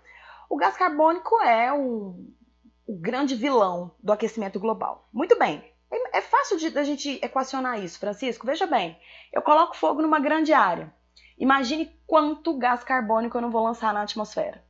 [0.49, 2.15] O gás carbônico é o,
[2.87, 5.07] o grande vilão do aquecimento global.
[5.13, 8.47] Muito bem, é, é fácil de a gente equacionar isso, Francisco.
[8.47, 8.99] Veja bem,
[9.33, 10.93] eu coloco fogo numa grande área.
[11.41, 14.63] Imagine quanto gás carbônico eu não vou lançar na atmosfera.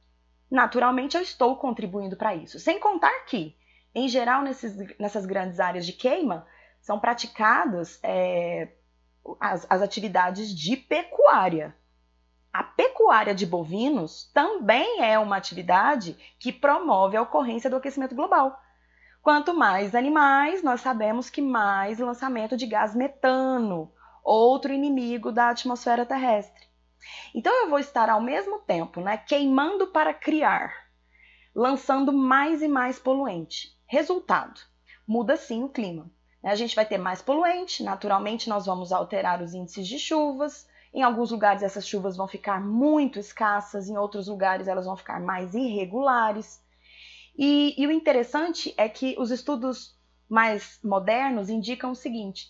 [0.48, 2.60] Naturalmente, eu estou contribuindo para isso.
[2.60, 3.56] Sem contar que,
[3.92, 6.46] em geral, nesses, nessas grandes áreas de queima,
[6.80, 8.68] são praticadas é,
[9.40, 11.74] as, as atividades de pecuária.
[12.52, 18.56] A pecuária de bovinos também é uma atividade que promove a ocorrência do aquecimento global.
[19.20, 23.92] Quanto mais animais, nós sabemos que mais lançamento de gás metano,
[24.24, 26.68] outro inimigo da atmosfera terrestre.
[27.34, 30.72] Então eu vou estar ao mesmo tempo, né, queimando para criar,
[31.54, 33.76] lançando mais e mais poluente.
[33.86, 34.60] Resultado:
[35.06, 36.10] muda sim o clima.
[36.42, 41.02] A gente vai ter mais poluente, naturalmente nós vamos alterar os índices de chuvas, em
[41.02, 45.54] alguns lugares essas chuvas vão ficar muito escassas, em outros lugares elas vão ficar mais
[45.54, 46.60] irregulares.
[47.38, 49.96] E, e o interessante é que os estudos
[50.28, 52.48] mais modernos indicam o seguinte: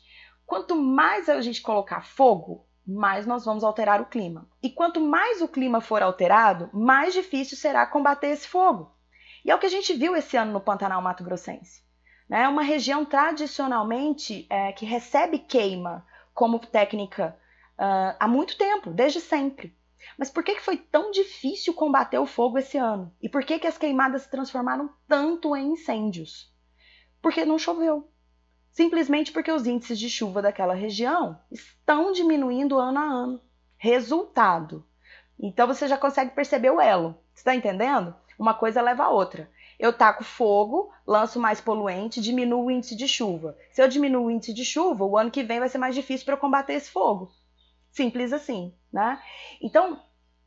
[0.50, 4.50] quanto mais a gente colocar fogo, mais nós vamos alterar o clima.
[4.60, 8.92] E quanto mais o clima for alterado, mais difícil será combater esse fogo.
[9.44, 11.84] E é o que a gente viu esse ano no Pantanal Mato Grossense.
[12.28, 12.48] É né?
[12.48, 17.38] uma região tradicionalmente é, que recebe queima como técnica
[17.78, 19.72] uh, há muito tempo, desde sempre.
[20.18, 23.14] Mas por que, que foi tão difícil combater o fogo esse ano?
[23.22, 26.52] E por que, que as queimadas se transformaram tanto em incêndios?
[27.22, 28.10] Porque não choveu.
[28.70, 33.40] Simplesmente porque os índices de chuva daquela região estão diminuindo ano a ano.
[33.76, 34.86] Resultado.
[35.38, 37.16] Então você já consegue perceber o elo.
[37.34, 38.14] Está entendendo?
[38.38, 39.50] Uma coisa leva a outra.
[39.78, 43.56] Eu taco fogo, lanço mais poluente, diminuo o índice de chuva.
[43.72, 46.26] Se eu diminuo o índice de chuva, o ano que vem vai ser mais difícil
[46.26, 47.32] para eu combater esse fogo.
[47.90, 49.20] Simples assim, né?
[49.60, 50.00] Então,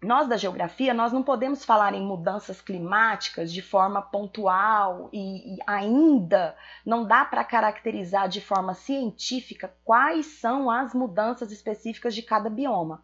[0.03, 5.57] nós da geografia, nós não podemos falar em mudanças climáticas de forma pontual e, e
[5.65, 12.49] ainda não dá para caracterizar de forma científica quais são as mudanças específicas de cada
[12.49, 13.03] bioma.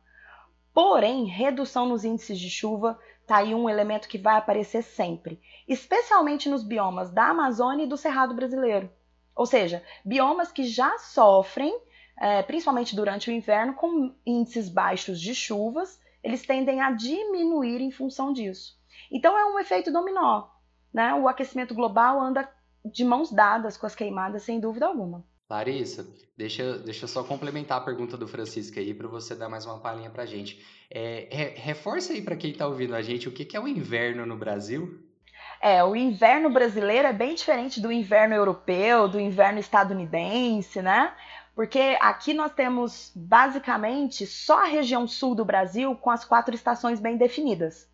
[0.73, 6.49] Porém, redução nos índices de chuva está aí um elemento que vai aparecer sempre, especialmente
[6.49, 8.89] nos biomas da Amazônia e do Cerrado brasileiro.
[9.35, 11.77] Ou seja, biomas que já sofrem,
[12.19, 17.91] é, principalmente durante o inverno, com índices baixos de chuvas, eles tendem a diminuir em
[17.91, 18.77] função disso.
[19.11, 20.47] Então é um efeito dominó.
[20.93, 21.13] Né?
[21.13, 22.49] O aquecimento global anda
[22.83, 25.23] de mãos dadas com as queimadas, sem dúvida alguma.
[25.49, 29.65] Larissa, deixa, deixa eu só complementar a pergunta do Francisco aí para você dar mais
[29.65, 30.63] uma palhinha para a gente.
[30.91, 33.67] É, re, reforça aí para quem está ouvindo a gente o que, que é o
[33.67, 35.03] inverno no Brasil.
[35.61, 41.13] É, o inverno brasileiro é bem diferente do inverno europeu, do inverno estadunidense, né?
[41.59, 47.01] Porque aqui nós temos basicamente só a região sul do Brasil com as quatro estações
[47.01, 47.85] bem definidas.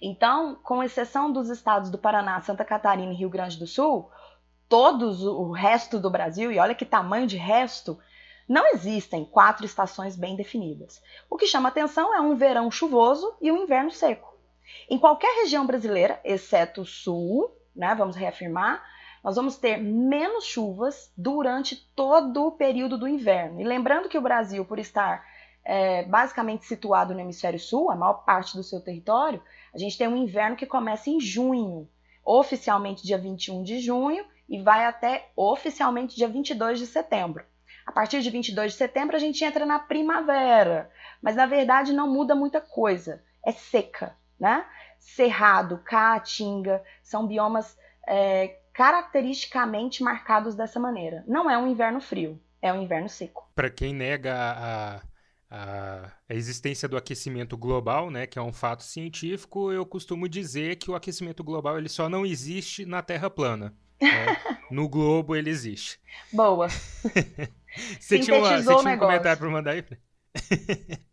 [0.00, 4.08] Então, com exceção dos estados do Paraná, Santa Catarina e Rio Grande do Sul,
[4.68, 7.98] todos o resto do Brasil, e olha que tamanho de resto,
[8.48, 11.02] não existem quatro estações bem definidas.
[11.28, 14.38] O que chama atenção é um verão chuvoso e um inverno seco.
[14.88, 18.80] Em qualquer região brasileira, exceto o sul, né, vamos reafirmar,
[19.22, 23.60] nós vamos ter menos chuvas durante todo o período do inverno.
[23.60, 25.24] E lembrando que o Brasil, por estar
[25.64, 29.42] é, basicamente situado no hemisfério sul, a maior parte do seu território,
[29.74, 31.88] a gente tem um inverno que começa em junho,
[32.24, 37.44] oficialmente dia 21 de junho, e vai até oficialmente dia 22 de setembro.
[37.86, 40.90] A partir de 22 de setembro a gente entra na primavera,
[41.22, 43.22] mas na verdade não muda muita coisa.
[43.44, 44.64] É seca, né?
[44.98, 51.24] Cerrado, Caatinga são biomas é, caracteristicamente marcados dessa maneira.
[51.26, 53.50] Não é um inverno frio, é um inverno seco.
[53.52, 55.02] Para quem nega a,
[55.50, 60.76] a, a, existência do aquecimento global, né, que é um fato científico, eu costumo dizer
[60.76, 63.74] que o aquecimento global ele só não existe na Terra plana.
[64.00, 64.36] É,
[64.72, 65.98] no Globo ele existe.
[66.32, 66.68] Boa.
[67.98, 69.84] você tinha, uma, você tinha um comentário para mandar aí?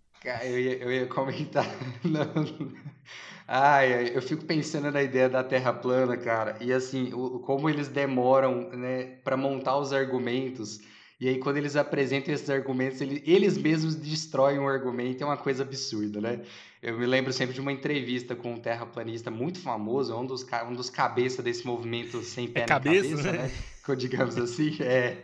[0.46, 1.66] Eu ia, eu ia comentar.
[3.48, 6.58] Ai, eu fico pensando na ideia da Terra plana, cara.
[6.60, 10.80] E assim, o, como eles demoram, né, para montar os argumentos.
[11.20, 15.22] E aí, quando eles apresentam esses argumentos, eles, eles mesmos destroem o argumento.
[15.24, 16.42] É uma coisa absurda, né?
[16.82, 20.74] Eu me lembro sempre de uma entrevista com um terraplanista muito famoso, um dos, um
[20.74, 23.52] dos cabeças desse movimento sem pé é na cabeça, cabeça né?
[23.88, 23.96] né?
[23.98, 25.24] Digamos assim, é,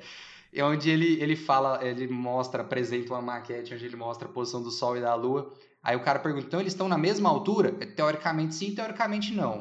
[0.53, 4.61] é onde ele, ele fala, ele mostra, apresenta uma maquete onde ele mostra a posição
[4.61, 5.53] do Sol e da Lua.
[5.83, 7.75] Aí o cara pergunta, então eles estão na mesma altura?
[7.79, 9.59] É, teoricamente sim, teoricamente não.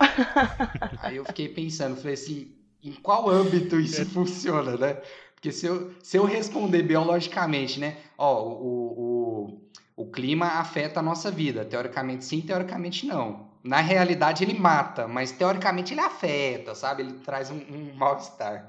[1.01, 5.01] Aí eu fiquei pensando, falei assim, em qual âmbito isso funciona, né?
[5.35, 7.97] Porque se eu, se eu responder biologicamente, né?
[8.19, 11.63] Ó, o, o o clima afeta a nossa vida.
[11.63, 13.51] Teoricamente sim, teoricamente não.
[13.63, 17.03] Na realidade ele mata, mas teoricamente ele afeta, sabe?
[17.03, 18.67] Ele traz um, um mal-estar.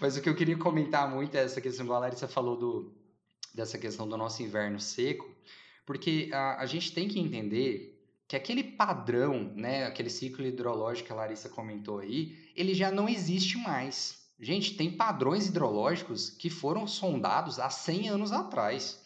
[0.00, 2.94] Mas o que eu queria comentar muito é essa questão, a Larissa falou do,
[3.54, 5.30] dessa questão do nosso inverno seco,
[5.86, 7.94] porque a, a gente tem que entender
[8.26, 13.08] que aquele padrão, né, aquele ciclo hidrológico que a Larissa comentou aí, ele já não
[13.08, 14.24] existe mais.
[14.40, 19.03] Gente, tem padrões hidrológicos que foram sondados há 100 anos atrás.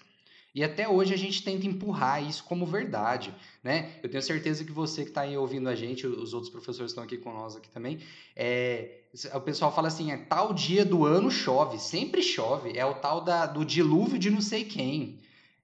[0.58, 3.92] E até hoje a gente tenta empurrar isso como verdade, né?
[4.02, 7.04] Eu tenho certeza que você que está aí ouvindo a gente, os outros professores estão
[7.04, 8.00] aqui com nós aqui também,
[8.34, 12.94] é, o pessoal fala assim, é tal dia do ano chove, sempre chove, é o
[12.94, 15.20] tal da, do dilúvio de não sei quem.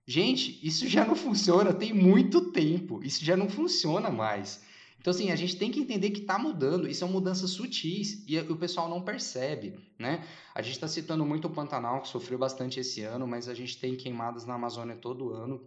[0.07, 4.63] Gente, isso já não funciona tem muito tempo, isso já não funciona mais.
[5.05, 8.39] Então, assim, a gente tem que entender que está mudando, e são mudanças sutis, e
[8.39, 10.27] o pessoal não percebe, né?
[10.55, 13.77] A gente está citando muito o Pantanal, que sofreu bastante esse ano, mas a gente
[13.77, 15.61] tem queimadas na Amazônia todo ano,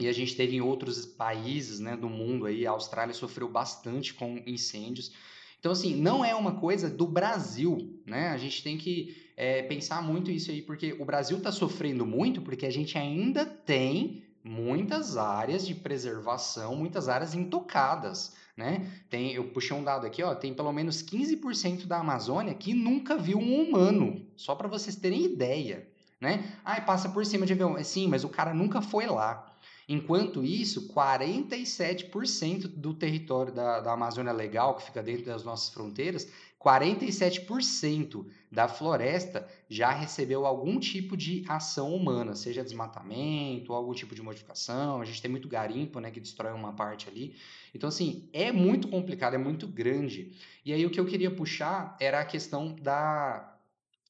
[0.00, 4.14] e a gente teve em outros países né, do mundo aí, a Austrália sofreu bastante
[4.14, 5.12] com incêndios.
[5.60, 8.30] Então, assim, não é uma coisa do Brasil, né?
[8.30, 12.42] A gente tem que é, pensar muito isso aí, porque o Brasil está sofrendo muito
[12.42, 18.41] porque a gente ainda tem muitas áreas de preservação, muitas áreas intocadas.
[18.56, 18.86] Né?
[19.08, 23.16] Tem, eu puxei um dado aqui, ó, tem pelo menos 15% da Amazônia que nunca
[23.16, 25.88] viu um humano, só para vocês terem ideia.
[26.20, 26.44] Né?
[26.64, 27.82] Ah, passa por cima de avião.
[27.82, 29.51] Sim, mas o cara nunca foi lá.
[29.88, 36.28] Enquanto isso, 47% do território da, da Amazônia Legal, que fica dentro das nossas fronteiras,
[36.62, 44.22] 47% da floresta já recebeu algum tipo de ação humana, seja desmatamento, algum tipo de
[44.22, 45.00] modificação.
[45.00, 47.34] A gente tem muito garimpo, né, que destrói uma parte ali.
[47.74, 50.32] Então, assim, é muito complicado, é muito grande.
[50.64, 53.56] E aí o que eu queria puxar era a questão da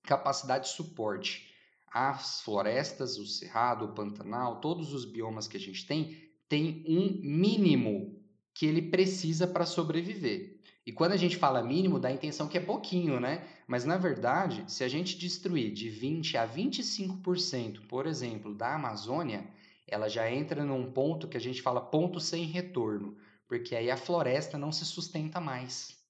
[0.03, 1.52] capacidade de suporte.
[1.93, 6.17] As florestas, o cerrado, o pantanal, todos os biomas que a gente tem,
[6.49, 8.19] tem um mínimo
[8.55, 10.61] que ele precisa para sobreviver.
[10.85, 13.47] E quando a gente fala mínimo, dá a intenção que é pouquinho, né?
[13.69, 19.49] Mas na verdade, se a gente destruir de 20 a 25%, por exemplo, da Amazônia,
[19.87, 23.17] ela já entra num ponto que a gente fala ponto sem retorno,
[23.47, 26.02] porque aí a floresta não se sustenta mais.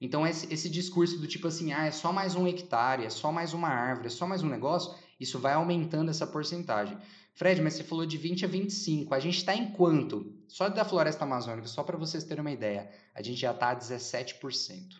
[0.00, 3.32] Então, esse, esse discurso do tipo assim, ah, é só mais um hectare, é só
[3.32, 6.98] mais uma árvore, é só mais um negócio, isso vai aumentando essa porcentagem.
[7.34, 9.14] Fred, mas você falou de 20 a 25.
[9.14, 10.34] A gente está em quanto?
[10.48, 13.76] Só da floresta amazônica, só para vocês terem uma ideia, a gente já está a
[13.76, 14.96] 17%.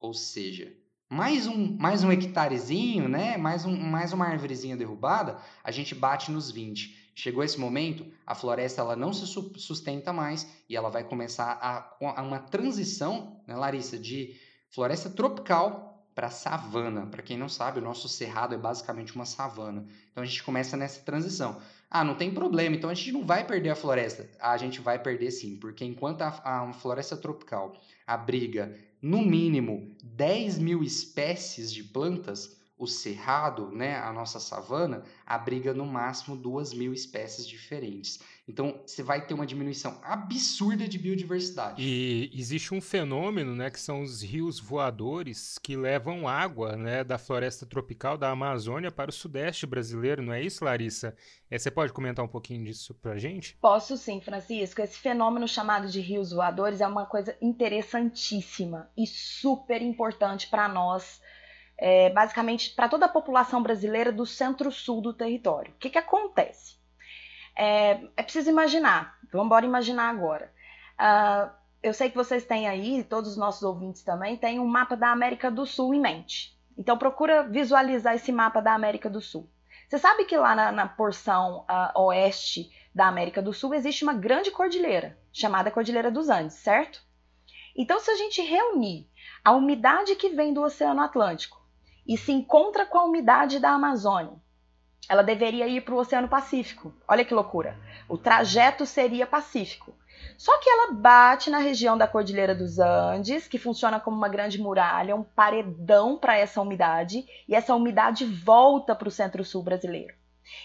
[0.00, 0.72] Ou seja,
[1.08, 3.36] mais um, mais um hectarezinho, né?
[3.36, 7.05] mais, um, mais uma árvorezinha derrubada, a gente bate nos 20.
[7.18, 11.96] Chegou esse momento, a floresta ela não se sustenta mais e ela vai começar a,
[11.98, 14.36] a uma transição, né, Larissa, de
[14.68, 17.06] floresta tropical para savana.
[17.06, 19.86] Para quem não sabe, o nosso cerrado é basicamente uma savana.
[20.12, 21.58] Então a gente começa nessa transição.
[21.90, 24.28] Ah, não tem problema, então a gente não vai perder a floresta.
[24.38, 29.96] Ah, a gente vai perder sim, porque enquanto a, a floresta tropical abriga no mínimo
[30.04, 36.74] 10 mil espécies de plantas, o cerrado, né, a nossa savana, abriga no máximo duas
[36.74, 38.20] mil espécies diferentes.
[38.48, 41.82] Então, você vai ter uma diminuição absurda de biodiversidade.
[41.82, 47.18] E existe um fenômeno, né, que são os rios voadores que levam água, né, da
[47.18, 51.16] floresta tropical da Amazônia para o sudeste brasileiro, não é isso, Larissa?
[51.50, 53.56] É, você pode comentar um pouquinho disso para a gente?
[53.60, 54.80] Posso sim, Francisco.
[54.80, 61.20] Esse fenômeno chamado de rios voadores é uma coisa interessantíssima e super importante para nós
[61.78, 65.72] é, basicamente para toda a população brasileira do centro-sul do território.
[65.72, 66.76] O que, que acontece?
[67.54, 70.52] É, é preciso imaginar, vamos embora imaginar agora.
[70.98, 71.50] Uh,
[71.82, 75.10] eu sei que vocês têm aí, todos os nossos ouvintes também, têm um mapa da
[75.10, 76.56] América do Sul em mente.
[76.76, 79.48] Então procura visualizar esse mapa da América do Sul.
[79.88, 84.14] Você sabe que lá na, na porção uh, oeste da América do Sul existe uma
[84.14, 87.04] grande cordilheira, chamada Cordilheira dos Andes, certo?
[87.76, 89.08] Então, se a gente reunir
[89.44, 91.55] a umidade que vem do Oceano Atlântico
[92.06, 94.34] e se encontra com a umidade da Amazônia.
[95.08, 96.92] Ela deveria ir para o Oceano Pacífico.
[97.06, 97.78] Olha que loucura.
[98.08, 99.94] O trajeto seria pacífico.
[100.36, 104.60] Só que ela bate na região da Cordilheira dos Andes, que funciona como uma grande
[104.60, 110.14] muralha, um paredão para essa umidade, e essa umidade volta para o centro-sul brasileiro.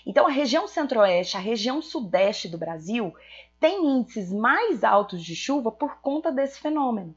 [0.05, 3.13] Então, a região centro-oeste, a região sudeste do Brasil,
[3.59, 7.15] tem índices mais altos de chuva por conta desse fenômeno.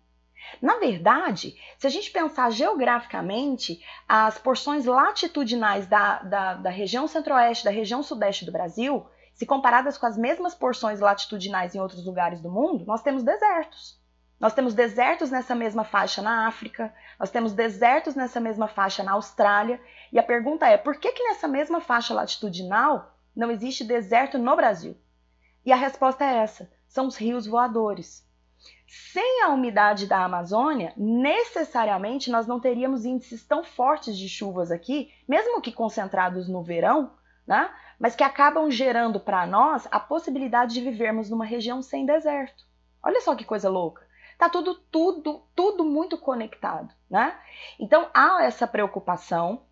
[0.61, 7.65] Na verdade, se a gente pensar geograficamente, as porções latitudinais da, da, da região centro-oeste,
[7.65, 12.41] da região sudeste do Brasil, se comparadas com as mesmas porções latitudinais em outros lugares
[12.41, 14.01] do mundo, nós temos desertos.
[14.39, 19.13] Nós temos desertos nessa mesma faixa na África, nós temos desertos nessa mesma faixa na
[19.13, 19.81] Austrália,
[20.13, 24.57] e a pergunta é: por que, que nessa mesma faixa latitudinal não existe deserto no
[24.57, 24.97] Brasil?
[25.65, 28.24] E a resposta é essa: são os rios voadores.
[29.13, 35.13] Sem a umidade da Amazônia, necessariamente nós não teríamos índices tão fortes de chuvas aqui,
[35.27, 37.13] mesmo que concentrados no verão,
[37.47, 37.71] né?
[37.99, 42.65] mas que acabam gerando para nós a possibilidade de vivermos numa região sem deserto.
[43.03, 44.07] Olha só que coisa louca.
[44.39, 47.39] Tá tudo, tudo, tudo muito conectado, né?
[47.79, 49.63] Então há essa preocupação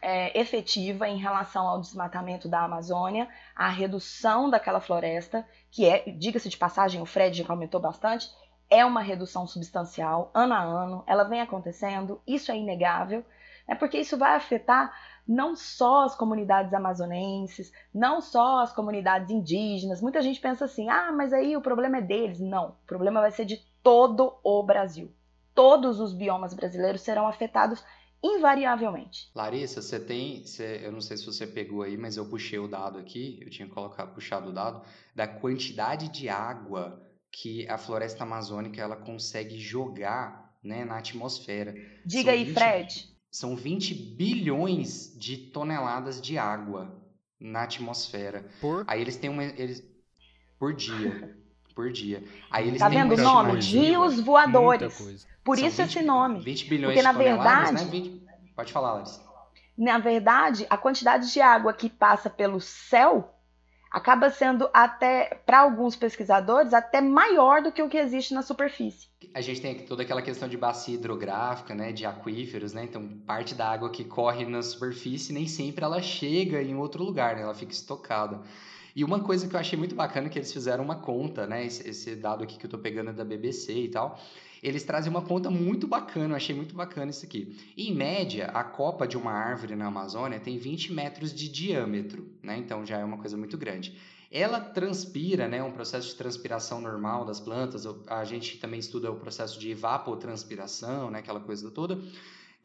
[0.00, 6.48] é, efetiva em relação ao desmatamento da Amazônia, a redução daquela floresta, que é, diga-se
[6.48, 8.28] de passagem, o Fred já comentou bastante,
[8.68, 13.24] é uma redução substancial, ano a ano, ela vem acontecendo, isso é inegável,
[13.68, 14.92] né, porque isso vai afetar
[15.26, 20.00] não só as comunidades amazonenses, não só as comunidades indígenas.
[20.00, 22.38] Muita gente pensa assim: ah, mas aí o problema é deles.
[22.38, 25.12] Não, o problema vai ser de todo o Brasil.
[25.52, 27.82] Todos os biomas brasileiros serão afetados
[28.22, 29.30] invariavelmente.
[29.34, 32.68] Larissa, você tem, você, eu não sei se você pegou aí, mas eu puxei o
[32.68, 34.82] dado aqui, eu tinha colocado, puxado o dado
[35.14, 41.74] da quantidade de água que a floresta amazônica ela consegue jogar né, na atmosfera.
[42.04, 43.16] Diga são aí, 20, Fred.
[43.30, 47.02] São 20 bilhões de toneladas de água
[47.38, 48.48] na atmosfera.
[48.60, 48.84] Por?
[48.86, 49.44] Aí eles têm uma.
[49.44, 49.84] Eles,
[50.58, 51.36] por dia.
[51.74, 52.24] por dia.
[52.50, 53.60] Aí eles tá têm vendo o nome?
[53.60, 55.26] Rios voadores.
[55.44, 56.40] Por São isso 20, esse nome.
[56.40, 57.90] 20 bilhões Porque, de na toneladas, verdade, né?
[57.90, 58.26] 20...
[58.56, 59.26] Pode falar, Larissa.
[59.76, 63.35] Na verdade, a quantidade de água que passa pelo céu
[63.96, 69.08] acaba sendo até, para alguns pesquisadores, até maior do que o que existe na superfície.
[69.32, 72.84] A gente tem toda aquela questão de bacia hidrográfica, né, de aquíferos, né?
[72.84, 77.36] Então, parte da água que corre na superfície nem sempre ela chega em outro lugar,
[77.36, 77.42] né?
[77.42, 78.42] Ela fica estocada.
[78.94, 81.64] E uma coisa que eu achei muito bacana é que eles fizeram uma conta, né?
[81.64, 84.20] Esse, esse dado aqui que eu estou pegando é da BBC e tal
[84.62, 87.56] eles trazem uma conta muito bacana, eu achei muito bacana isso aqui.
[87.76, 92.56] Em média, a copa de uma árvore na Amazônia tem 20 metros de diâmetro, né?
[92.56, 93.96] Então já é uma coisa muito grande.
[94.30, 95.62] Ela transpira, né?
[95.62, 97.86] Um processo de transpiração normal das plantas.
[98.06, 101.20] A gente também estuda o processo de evapotranspiração, né?
[101.20, 101.98] Aquela coisa toda.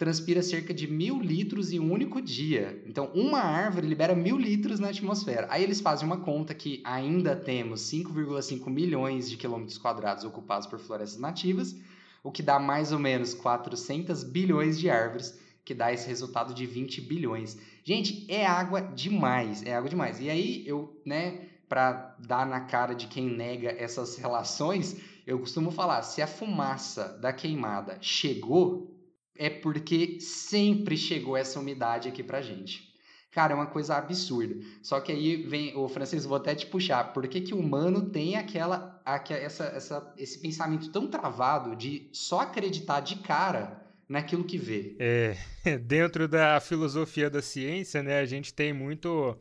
[0.02, 2.82] Transpira cerca de mil litros em um único dia.
[2.88, 5.46] Então, uma árvore libera mil litros na atmosfera.
[5.48, 10.80] Aí eles fazem uma conta que ainda temos 5,5 milhões de quilômetros quadrados ocupados por
[10.80, 11.76] florestas nativas,
[12.24, 16.66] o que dá mais ou menos 400 bilhões de árvores, que dá esse resultado de
[16.66, 17.60] 20 bilhões.
[17.84, 20.20] Gente, é água demais, é água demais.
[20.20, 25.70] E aí eu, né, para dar na cara de quem nega essas relações, eu costumo
[25.70, 29.00] falar, se a fumaça da queimada chegou,
[29.42, 32.94] é porque sempre chegou essa umidade aqui pra gente.
[33.32, 34.56] Cara, é uma coisa absurda.
[34.84, 37.12] Só que aí vem, o Francisco, vou até te puxar.
[37.12, 42.08] Por que, que o humano tem aquela, aquela essa, essa, esse pensamento tão travado de
[42.14, 44.96] só acreditar de cara naquilo que vê?
[45.00, 45.36] É,
[45.82, 49.36] dentro da filosofia da ciência, né, a gente tem muito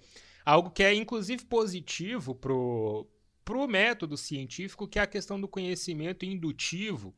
[0.46, 3.07] algo que é inclusive positivo pro
[3.44, 7.12] pro método científico, que é a questão do conhecimento indutivo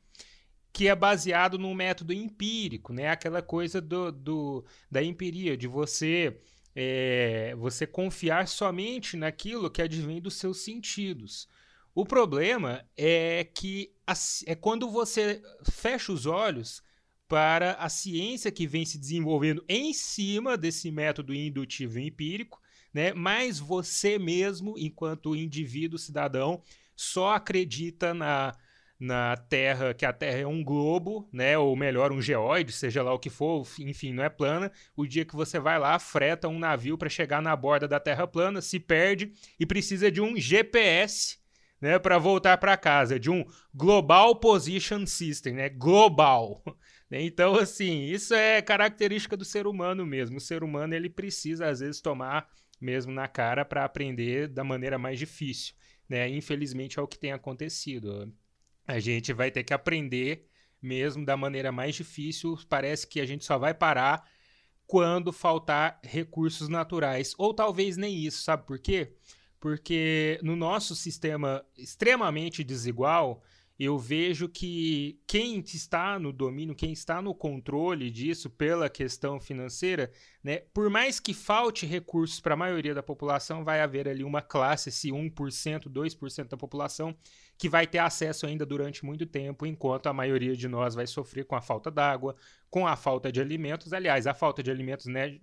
[0.72, 3.08] que é baseado num método empírico, né?
[3.08, 6.40] Aquela coisa do, do da empiria, de você
[6.74, 11.48] é, você confiar somente naquilo que advém dos seus sentidos.
[11.94, 14.14] O problema é que a,
[14.46, 16.82] é quando você fecha os olhos
[17.28, 22.60] para a ciência que vem se desenvolvendo em cima desse método indutivo empírico,
[22.92, 23.12] né?
[23.12, 26.62] Mas você mesmo, enquanto indivíduo cidadão,
[26.96, 28.54] só acredita na
[29.02, 33.12] na Terra, que a Terra é um globo, né, ou melhor, um geóide, seja lá
[33.12, 34.70] o que for, enfim, não é plana.
[34.96, 38.28] O dia que você vai lá, freta um navio para chegar na borda da Terra
[38.28, 41.38] plana, se perde e precisa de um GPS,
[41.80, 43.44] né, para voltar para casa, de um
[43.74, 46.62] Global Position System, né, global.
[47.14, 50.38] Então, assim, isso é característica do ser humano mesmo.
[50.38, 52.48] O ser humano ele precisa às vezes tomar
[52.80, 55.74] mesmo na cara para aprender da maneira mais difícil,
[56.08, 56.26] né?
[56.30, 58.32] Infelizmente é o que tem acontecido.
[58.86, 60.48] A gente vai ter que aprender
[60.80, 62.58] mesmo da maneira mais difícil.
[62.68, 64.28] Parece que a gente só vai parar
[64.86, 67.34] quando faltar recursos naturais.
[67.38, 69.14] Ou talvez nem isso, sabe por quê?
[69.60, 73.42] Porque no nosso sistema extremamente desigual,
[73.84, 80.10] eu vejo que quem está no domínio, quem está no controle disso pela questão financeira,
[80.42, 84.40] né, por mais que falte recursos para a maioria da população, vai haver ali uma
[84.40, 87.16] classe, esse 1%, 2% da população,
[87.58, 91.44] que vai ter acesso ainda durante muito tempo, enquanto a maioria de nós vai sofrer
[91.44, 92.36] com a falta d'água,
[92.72, 93.92] com a falta de alimentos.
[93.92, 95.38] Aliás, a falta de alimentos, né,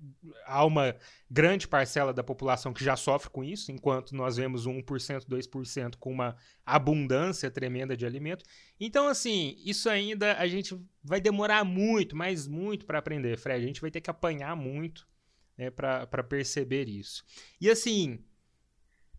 [0.47, 0.95] há uma
[1.29, 6.11] grande parcela da população que já sofre com isso, enquanto nós vemos 1%, 2% com
[6.11, 8.43] uma abundância tremenda de alimento.
[8.79, 13.63] Então, assim, isso ainda a gente vai demorar muito, mas muito para aprender, Fred.
[13.63, 15.07] A gente vai ter que apanhar muito
[15.55, 17.23] né, para perceber isso.
[17.61, 18.25] E assim,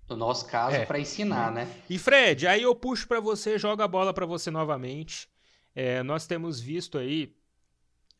[0.09, 0.85] no nosso caso, é.
[0.85, 1.73] para ensinar, né?
[1.89, 5.29] E Fred, aí eu puxo para você, jogo a bola para você novamente.
[5.73, 7.39] É, nós temos visto aí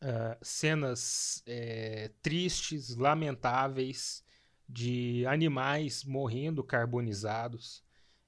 [0.01, 4.23] uh, cenas é, tristes, lamentáveis
[4.67, 7.83] de animais morrendo carbonizados,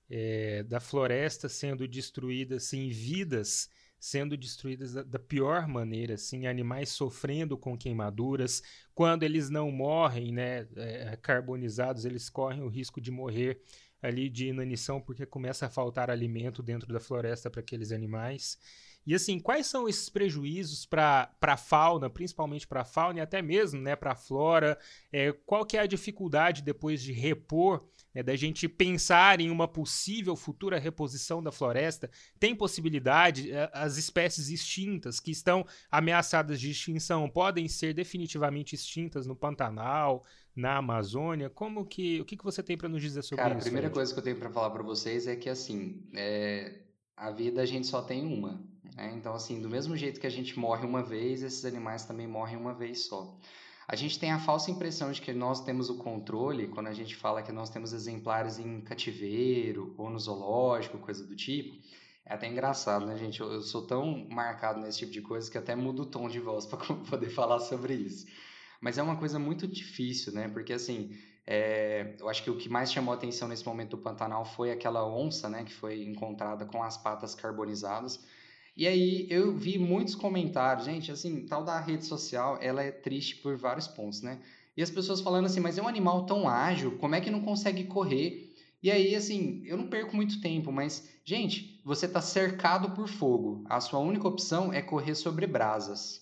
[0.09, 3.69] é, da floresta sendo destruída, sem vidas
[4.03, 8.61] sendo destruídas da, da, pior maneira, assim, animais sofrendo com queimaduras.
[8.93, 13.61] Quando eles não morrem, né, é, carbonizados, eles correm o risco de morrer
[14.01, 18.59] ali de inanição porque começa a faltar alimento dentro da floresta para aqueles animais.
[19.05, 23.41] E assim, quais são esses prejuízos para a fauna, principalmente para a fauna e até
[23.41, 24.77] mesmo né, para a flora?
[25.11, 27.83] É, qual que é a dificuldade depois de repor
[28.13, 33.97] né, da gente pensar em uma possível futura reposição da floresta, tem possibilidade, é, as
[33.97, 40.23] espécies extintas que estão ameaçadas de extinção podem ser definitivamente extintas no Pantanal,
[40.55, 41.49] na Amazônia?
[41.49, 43.57] Como que, o que, que você tem para nos dizer sobre Cara, isso?
[43.57, 43.95] Cara, a primeira gente?
[43.95, 46.82] coisa que eu tenho para falar para vocês é que assim, é,
[47.15, 48.61] a vida a gente só tem uma.
[48.95, 49.13] Né?
[49.15, 52.57] Então, assim, do mesmo jeito que a gente morre uma vez, esses animais também morrem
[52.57, 53.37] uma vez só.
[53.87, 57.15] A gente tem a falsa impressão de que nós temos o controle quando a gente
[57.15, 61.75] fala que nós temos exemplares em cativeiro ou no zoológico, coisa do tipo.
[62.25, 63.41] É até engraçado, né, gente?
[63.41, 66.65] Eu, sou tão marcado nesse tipo de coisa que até mudo o tom de voz
[66.67, 68.25] para poder falar sobre isso.
[68.79, 70.47] Mas é uma coisa muito difícil, né?
[70.47, 74.45] Porque, assim, é, eu acho que o que mais chamou atenção nesse momento do Pantanal
[74.45, 75.63] foi aquela onça, né?
[75.63, 78.25] Que foi encontrada com as patas carbonizadas.
[78.75, 83.35] E aí eu vi muitos comentários, gente, assim, tal da rede social, ela é triste
[83.37, 84.39] por vários pontos, né?
[84.75, 87.41] E as pessoas falando assim, mas é um animal tão ágil, como é que não
[87.41, 88.51] consegue correr?
[88.81, 93.63] E aí, assim, eu não perco muito tempo, mas, gente, você está cercado por fogo.
[93.69, 96.21] A sua única opção é correr sobre brasas,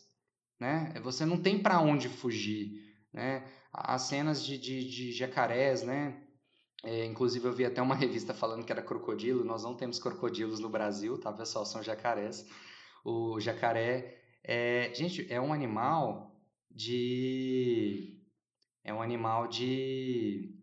[0.59, 0.93] né?
[1.03, 3.43] Você não tem para onde fugir, né?
[3.73, 6.21] As cenas de, de, de jacarés, né?
[6.83, 9.43] É, inclusive, eu vi até uma revista falando que era crocodilo.
[9.45, 11.65] Nós não temos crocodilos no Brasil, tá, pessoal?
[11.65, 12.47] São jacarés.
[13.05, 18.19] O jacaré, É, gente, é um animal de.
[18.83, 20.55] É um animal de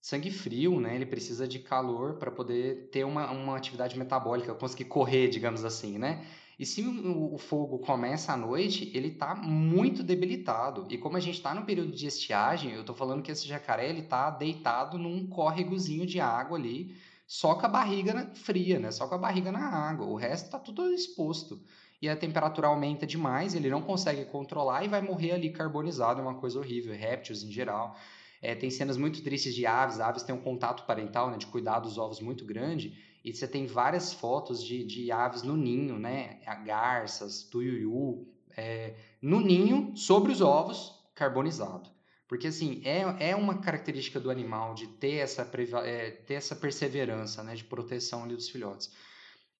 [0.00, 0.94] sangue frio, né?
[0.94, 5.98] Ele precisa de calor para poder ter uma, uma atividade metabólica, conseguir correr, digamos assim,
[5.98, 6.26] né?
[6.58, 10.88] E se o, fogo começa à noite, ele está muito debilitado.
[10.90, 13.88] E como a gente está no período de estiagem, eu estou falando que esse jacaré
[13.88, 16.96] ele está deitado num córregozinho de água ali,
[17.28, 18.90] só com a barriga fria, né?
[18.90, 20.06] Só com a barriga na água.
[20.06, 21.60] O resto está tudo exposto.
[22.02, 26.22] E a temperatura aumenta demais, ele não consegue controlar e vai morrer ali carbonizado, é
[26.22, 26.92] uma coisa horrível.
[26.92, 27.96] Répteis em geral.
[28.42, 31.80] É, tem cenas muito tristes de aves, aves têm um contato parental, né, de cuidar
[31.80, 32.96] dos ovos muito grande,
[33.28, 38.26] e você tem várias fotos de, de aves no ninho, né, garças, tuiuiu,
[38.56, 41.90] é, no ninho, sobre os ovos, carbonizado.
[42.26, 45.42] Porque, assim, é, é uma característica do animal de ter essa,
[45.84, 48.90] é, ter essa perseverança, né, de proteção ali dos filhotes.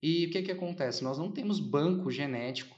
[0.02, 1.04] E o que, que acontece?
[1.04, 2.74] Nós não temos banco genético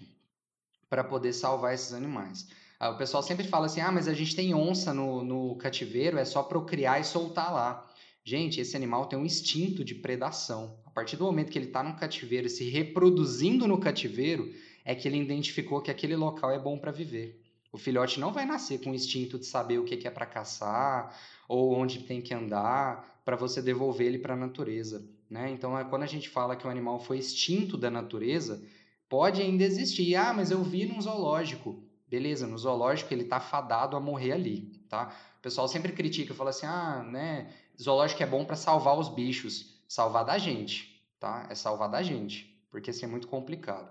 [0.88, 2.48] para poder salvar esses animais.
[2.80, 6.18] Ah, o pessoal sempre fala assim: ah, mas a gente tem onça no, no cativeiro,
[6.18, 7.86] é só procriar e soltar lá.
[8.24, 10.78] Gente, esse animal tem um instinto de predação.
[10.90, 14.52] A partir do momento que ele está no cativeiro, se reproduzindo no cativeiro,
[14.84, 17.40] é que ele identificou que aquele local é bom para viver.
[17.72, 21.16] O filhote não vai nascer com o instinto de saber o que é para caçar
[21.48, 25.08] ou onde tem que andar para você devolver ele para a natureza.
[25.30, 25.52] Né?
[25.52, 28.60] Então, é quando a gente fala que o animal foi extinto da natureza,
[29.08, 30.16] pode ainda existir.
[30.16, 31.80] Ah, mas eu vi num zoológico.
[32.08, 35.14] Beleza, no zoológico ele está fadado a morrer ali, tá?
[35.38, 39.79] O pessoal sempre critica, fala assim, ah, né, zoológico é bom para salvar os bichos.
[39.90, 41.48] Salvar da gente, tá?
[41.50, 43.90] É salvar da gente, porque assim é muito complicado.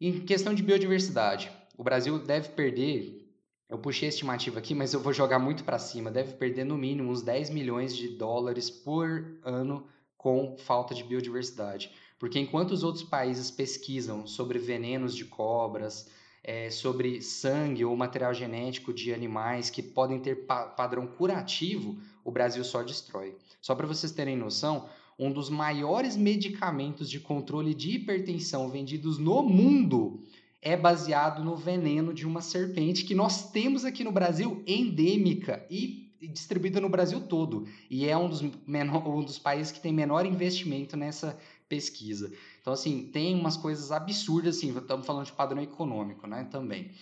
[0.00, 1.48] Em questão de biodiversidade,
[1.78, 3.32] o Brasil deve perder,
[3.68, 6.76] eu puxei a estimativa aqui, mas eu vou jogar muito para cima, deve perder no
[6.76, 11.92] mínimo uns 10 milhões de dólares por ano com falta de biodiversidade.
[12.18, 16.10] Porque enquanto os outros países pesquisam sobre venenos de cobras,
[16.42, 22.32] é, sobre sangue ou material genético de animais que podem ter pa padrão curativo, o
[22.32, 23.36] Brasil só destrói.
[23.60, 24.88] Só para vocês terem noção,
[25.18, 30.22] um dos maiores medicamentos de controle de hipertensão vendidos no mundo
[30.60, 36.02] é baseado no veneno de uma serpente que nós temos aqui no Brasil endêmica e
[36.28, 37.66] distribuída no Brasil todo.
[37.90, 41.36] E é um dos, menor, um dos países que tem menor investimento nessa
[41.68, 42.32] pesquisa.
[42.60, 46.92] Então, assim, tem umas coisas absurdas, assim, estamos falando de padrão econômico, né, também.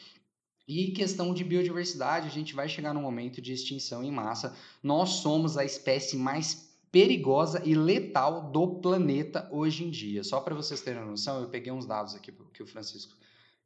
[0.66, 4.56] E questão de biodiversidade, a gente vai chegar num momento de extinção em massa.
[4.82, 10.24] Nós somos a espécie mais perigosa e letal do planeta hoje em dia.
[10.24, 13.14] Só para vocês terem noção, eu peguei uns dados aqui que o Francisco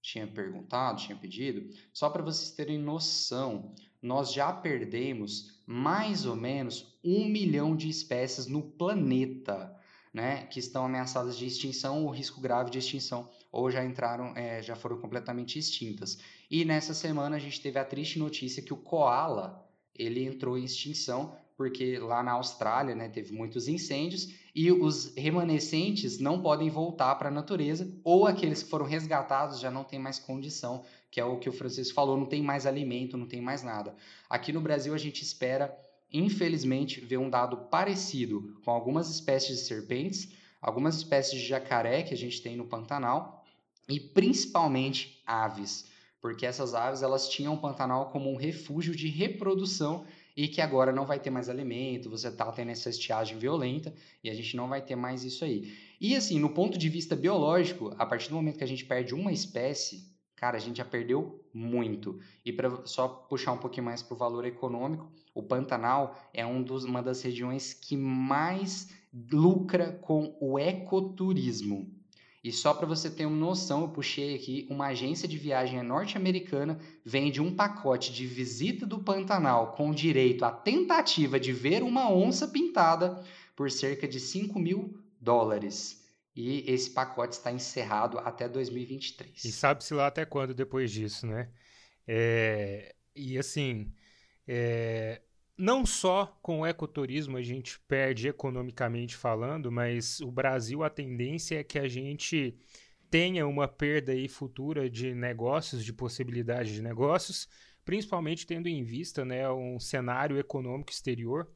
[0.03, 1.75] tinha perguntado, tinha pedido.
[1.93, 3.73] Só para vocês terem noção,
[4.03, 9.75] nós já perdemos mais ou menos um milhão de espécies no planeta
[10.15, 14.63] né, que estão ameaçadas de extinção ou risco grave de extinção, ou já entraram, é,
[14.63, 16.19] já foram completamente extintas.
[16.49, 20.65] E nessa semana a gente teve a triste notícia que o koala ele entrou em
[20.65, 27.15] extinção porque lá na Austrália né, teve muitos incêndios e os remanescentes não podem voltar
[27.17, 31.25] para a natureza, ou aqueles que foram resgatados já não têm mais condição, que é
[31.25, 33.95] o que o Francisco falou, não tem mais alimento, não tem mais nada.
[34.29, 35.77] Aqui no Brasil a gente espera
[36.15, 40.31] infelizmente, vê um dado parecido com algumas espécies de serpentes,
[40.63, 43.45] algumas espécies de jacaré que a gente tem no Pantanal
[43.89, 45.87] e principalmente aves,
[46.21, 50.93] porque essas aves elas tinham o Pantanal como um refúgio de reprodução e que agora
[50.93, 54.69] não vai ter mais alimento, você está tendo essa estiagem violenta e a gente não
[54.69, 55.73] vai ter mais isso aí.
[56.01, 59.15] E assim, no ponto de vista biológico, a partir do momento que a gente perde
[59.15, 62.19] uma espécie, cara, a gente já perdeu muito.
[62.45, 66.63] E para só puxar um pouquinho mais para o valor econômico, o Pantanal é um
[66.63, 68.91] dos, uma das regiões que mais
[69.33, 72.04] lucra com o ecoturismo.
[72.45, 76.79] E só para você ter uma noção, eu puxei aqui uma agência de viagem norte-americana
[77.03, 82.47] vende um pacote de visita do Pantanal com direito à tentativa de ver uma onça
[82.47, 83.25] pintada
[83.57, 86.05] por cerca de 5 mil dólares.
[86.37, 89.43] E esse pacote está encerrado até 2023.
[89.43, 91.49] E sabe-se lá até quando depois disso, né?
[92.07, 92.95] É...
[93.17, 93.91] E assim,
[94.47, 95.23] é...
[95.57, 101.61] não só com o ecoturismo a gente perde economicamente falando, mas o Brasil a tendência
[101.61, 102.57] é que a gente
[103.11, 107.49] tenha uma perda aí futura de negócios, de possibilidade de negócios,
[107.85, 111.49] principalmente tendo em vista né, um cenário econômico exterior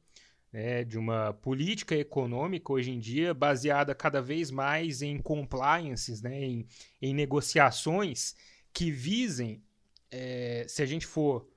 [0.51, 6.43] né, de uma política econômica hoje em dia baseada cada vez mais em compliances, né,
[6.43, 6.65] em,
[7.01, 8.35] em negociações
[8.73, 9.61] que visem,
[10.11, 11.47] é, se a gente for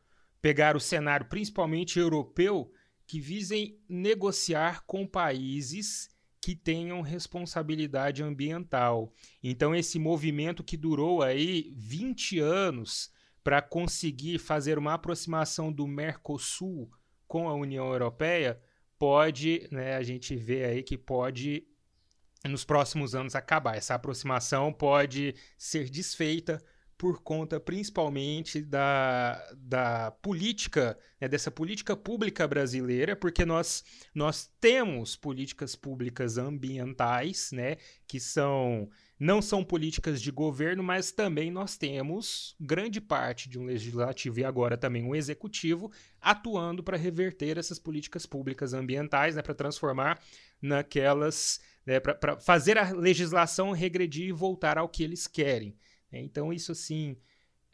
[0.42, 2.70] pegar o cenário principalmente europeu,
[3.06, 9.12] que visem negociar com países que tenham responsabilidade ambiental.
[9.40, 13.12] Então, esse movimento que durou aí 20 anos
[13.44, 16.90] para conseguir fazer uma aproximação do Mercosul
[17.28, 18.60] com a União Europeia,
[18.98, 21.64] pode, né, a gente vê aí que pode
[22.44, 23.76] nos próximos anos acabar.
[23.76, 26.62] Essa aproximação pode ser desfeita
[26.96, 33.84] por conta principalmente da, da política, né, dessa política pública brasileira, porque nós,
[34.14, 37.76] nós temos políticas públicas ambientais, né,
[38.06, 38.88] que são
[39.18, 44.44] não são políticas de governo, mas também nós temos grande parte de um legislativo e
[44.44, 50.20] agora também um executivo atuando para reverter essas políticas públicas ambientais, né, para transformar
[50.60, 55.76] naquelas, né, para fazer a legislação regredir e voltar ao que eles querem.
[56.12, 56.20] Né?
[56.20, 57.16] Então, isso assim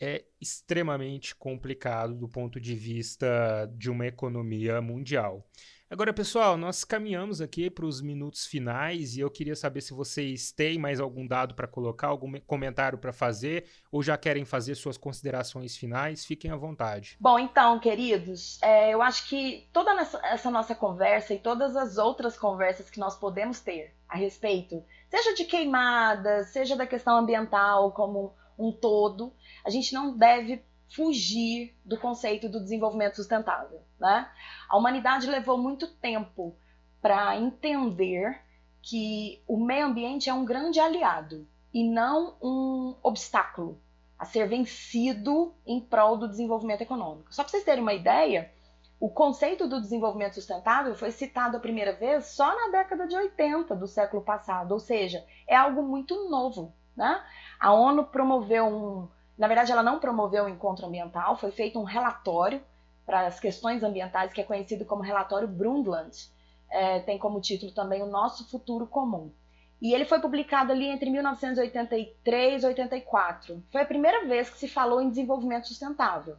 [0.01, 5.47] é extremamente complicado do ponto de vista de uma economia mundial.
[5.91, 10.53] Agora, pessoal, nós caminhamos aqui para os minutos finais e eu queria saber se vocês
[10.53, 14.99] têm mais algum dado para colocar, algum comentário para fazer ou já querem fazer suas
[14.99, 16.27] considerações finais.
[16.27, 17.17] Fiquem à vontade.
[17.19, 19.93] Bom, então, queridos, é, eu acho que toda
[20.25, 25.35] essa nossa conversa e todas as outras conversas que nós podemos ter a respeito seja
[25.35, 29.33] de queimadas, seja da questão ambiental como um todo,
[29.65, 33.83] a gente não deve fugir do conceito do desenvolvimento sustentável.
[33.99, 34.29] Né?
[34.69, 36.57] A humanidade levou muito tempo
[37.01, 38.41] para entender
[38.83, 43.81] que o meio ambiente é um grande aliado e não um obstáculo
[44.19, 47.33] a ser vencido em prol do desenvolvimento econômico.
[47.33, 48.51] Só para vocês terem uma ideia,
[48.99, 53.77] o conceito do desenvolvimento sustentável foi citado a primeira vez só na década de 80
[53.77, 56.75] do século passado, ou seja, é algo muito novo.
[56.97, 57.23] Né?
[57.61, 59.09] A ONU promoveu um.
[59.39, 62.61] Na verdade, ela não promoveu um encontro ambiental, foi feito um relatório
[63.07, 66.29] para as questões ambientais que é conhecido como Relatório Brundtland.
[66.69, 69.31] É, tem como título também O Nosso Futuro Comum.
[69.81, 73.63] E ele foi publicado ali entre 1983 e 84.
[73.71, 76.37] Foi a primeira vez que se falou em desenvolvimento sustentável.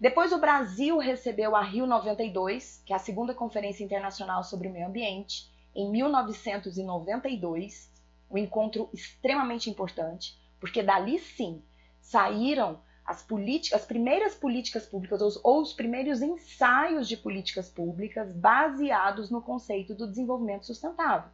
[0.00, 4.70] Depois o Brasil recebeu a Rio 92, que é a segunda Conferência Internacional sobre o
[4.70, 7.90] Meio Ambiente, em 1992,
[8.30, 11.62] um encontro extremamente importante, porque dali sim
[12.02, 13.24] saíram as,
[13.72, 19.40] as primeiras políticas públicas ou os, ou os primeiros ensaios de políticas públicas baseados no
[19.40, 21.30] conceito do desenvolvimento sustentável.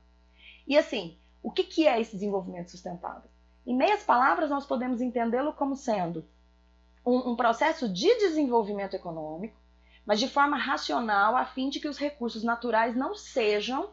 [0.66, 3.28] E assim, o que, que é esse desenvolvimento sustentável?
[3.66, 6.24] Em meias palavras, nós podemos entendê-lo como sendo
[7.04, 9.56] um, um processo de desenvolvimento econômico,
[10.06, 13.90] mas de forma racional, a fim de que os recursos naturais não sejam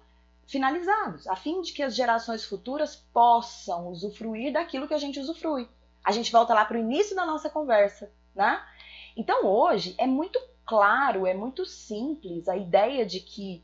[0.48, 5.68] finalizados, a fim de que as gerações futuras possam usufruir daquilo que a gente usufrui.
[6.06, 8.64] A gente volta lá para o início da nossa conversa, né?
[9.18, 13.64] Então hoje é muito claro, é muito simples a ideia de que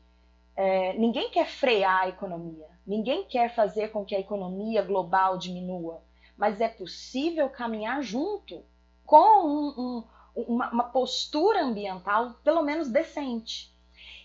[0.56, 6.02] é, ninguém quer frear a economia, ninguém quer fazer com que a economia global diminua,
[6.36, 8.64] mas é possível caminhar junto
[9.06, 13.72] com um, um, uma, uma postura ambiental pelo menos decente.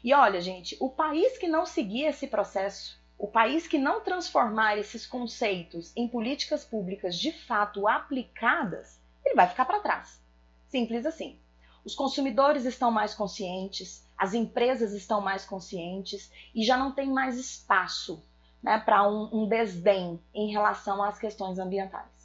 [0.03, 4.77] E olha, gente, o país que não seguir esse processo, o país que não transformar
[4.77, 10.21] esses conceitos em políticas públicas de fato aplicadas, ele vai ficar para trás.
[10.67, 11.39] Simples assim.
[11.83, 17.37] Os consumidores estão mais conscientes, as empresas estão mais conscientes e já não tem mais
[17.37, 18.21] espaço
[18.61, 22.17] né, para um, um desdém em relação às questões ambientais.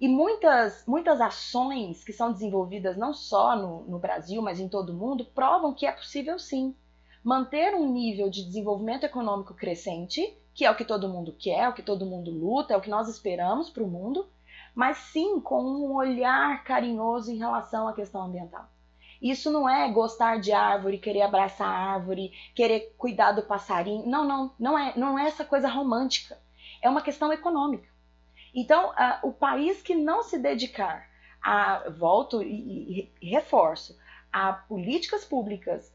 [0.00, 4.90] E muitas, muitas ações que são desenvolvidas não só no, no Brasil, mas em todo
[4.90, 6.74] o mundo, provam que é possível sim
[7.22, 11.68] manter um nível de desenvolvimento econômico crescente, que é o que todo mundo quer, é
[11.68, 14.26] o que todo mundo luta, é o que nós esperamos para o mundo,
[14.74, 18.68] mas sim com um olhar carinhoso em relação à questão ambiental.
[19.20, 24.06] Isso não é gostar de árvore, querer abraçar a árvore, querer cuidar do passarinho.
[24.06, 26.38] Não, não, não é, não é essa coisa romântica.
[26.80, 27.88] É uma questão econômica.
[28.54, 31.08] Então, uh, o país que não se dedicar
[31.42, 33.98] a, volto e, e reforço,
[34.32, 35.92] a políticas públicas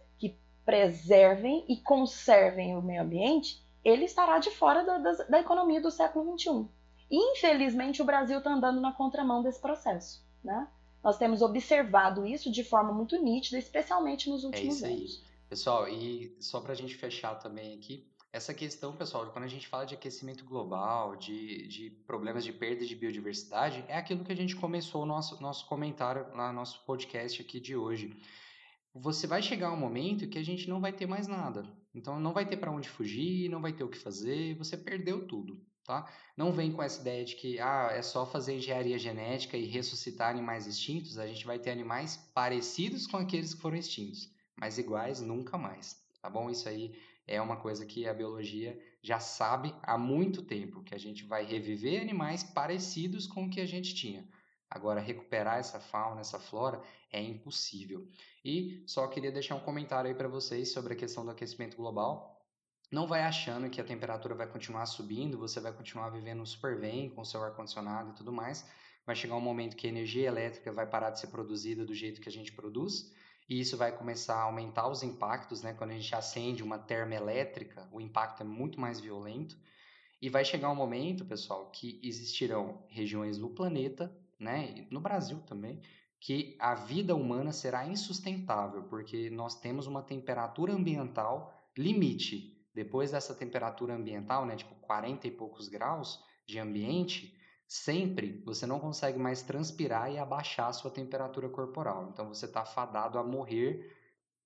[0.65, 5.91] preservem e conservem o meio ambiente, ele estará de fora da, da, da economia do
[5.91, 6.67] século XXI.
[7.11, 10.25] Infelizmente, o Brasil está andando na contramão desse processo.
[10.43, 10.67] Né?
[11.03, 15.23] Nós temos observado isso de forma muito nítida, especialmente nos é últimos é anos.
[15.49, 19.67] Pessoal, e só para a gente fechar também aqui, essa questão, pessoal, quando a gente
[19.67, 24.35] fala de aquecimento global, de, de problemas de perda de biodiversidade, é aquilo que a
[24.35, 28.17] gente começou o nosso, nosso comentário lá no nosso podcast aqui de hoje.
[28.95, 31.65] Você vai chegar um momento que a gente não vai ter mais nada.
[31.95, 35.27] Então não vai ter para onde fugir, não vai ter o que fazer, você perdeu
[35.27, 36.07] tudo, tá?
[36.37, 40.29] Não vem com essa ideia de que ah, é só fazer engenharia genética e ressuscitar
[40.29, 45.21] animais extintos, a gente vai ter animais parecidos com aqueles que foram extintos, mas iguais
[45.21, 46.49] nunca mais, tá bom?
[46.49, 46.95] Isso aí
[47.27, 51.45] é uma coisa que a biologia já sabe há muito tempo, que a gente vai
[51.45, 54.27] reviver animais parecidos com o que a gente tinha.
[54.73, 58.07] Agora, recuperar essa fauna, essa flora, é impossível.
[58.43, 62.43] E só queria deixar um comentário aí para vocês sobre a questão do aquecimento global.
[62.91, 67.07] Não vai achando que a temperatura vai continuar subindo, você vai continuar vivendo super bem
[67.11, 68.67] com seu ar-condicionado e tudo mais.
[69.05, 72.19] Vai chegar um momento que a energia elétrica vai parar de ser produzida do jeito
[72.19, 73.13] que a gente produz
[73.47, 75.73] e isso vai começar a aumentar os impactos, né?
[75.73, 79.55] Quando a gente acende uma termoelétrica, o impacto é muito mais violento.
[80.21, 85.81] E vai chegar um momento, pessoal, que existirão regiões no planeta, né, no Brasil também,
[86.19, 92.53] que a vida humana será insustentável, porque nós temos uma temperatura ambiental limite.
[92.73, 97.37] Depois dessa temperatura ambiental, né, tipo 40 e poucos graus de ambiente,
[97.67, 102.09] sempre você não consegue mais transpirar e abaixar a sua temperatura corporal.
[102.11, 103.91] Então você está fadado a morrer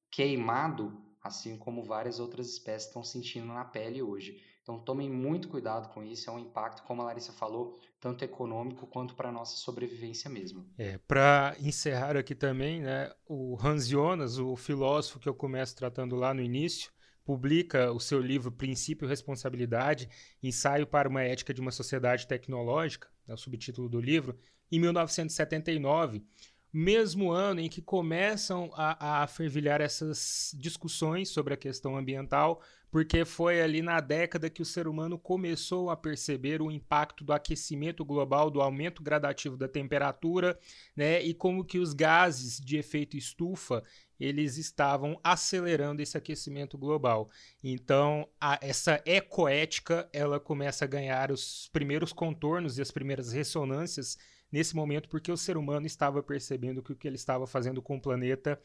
[0.10, 4.42] queimado, assim como várias outras espécies estão sentindo na pele hoje.
[4.68, 8.86] Então tomem muito cuidado com isso, é um impacto, como a Larissa falou, tanto econômico
[8.86, 10.70] quanto para a nossa sobrevivência mesmo.
[10.78, 16.18] É, para encerrar aqui também, né, o Hans Jonas, o filósofo que eu começo tratando
[16.18, 16.92] lá no início,
[17.24, 20.10] publica o seu livro Princípio e Responsabilidade,
[20.44, 24.38] Ensaio para uma Ética de uma Sociedade Tecnológica, é o subtítulo do livro,
[24.70, 26.26] em 1979,
[26.72, 32.62] mesmo ano em que começam a, a fervilhar essas discussões sobre a questão ambiental,
[32.92, 37.34] porque foi ali na década que o ser humano começou a perceber o impacto do
[37.34, 40.58] aquecimento global, do aumento gradativo da temperatura,
[40.96, 43.84] né, e como que os gases de efeito estufa
[44.20, 47.30] eles estavam acelerando esse aquecimento global.
[47.64, 54.18] Então, a, essa ecoética ela começa a ganhar os primeiros contornos e as primeiras ressonâncias
[54.52, 57.98] nesse momento, porque o ser humano estava percebendo que o que ele estava fazendo com
[57.98, 58.60] o planeta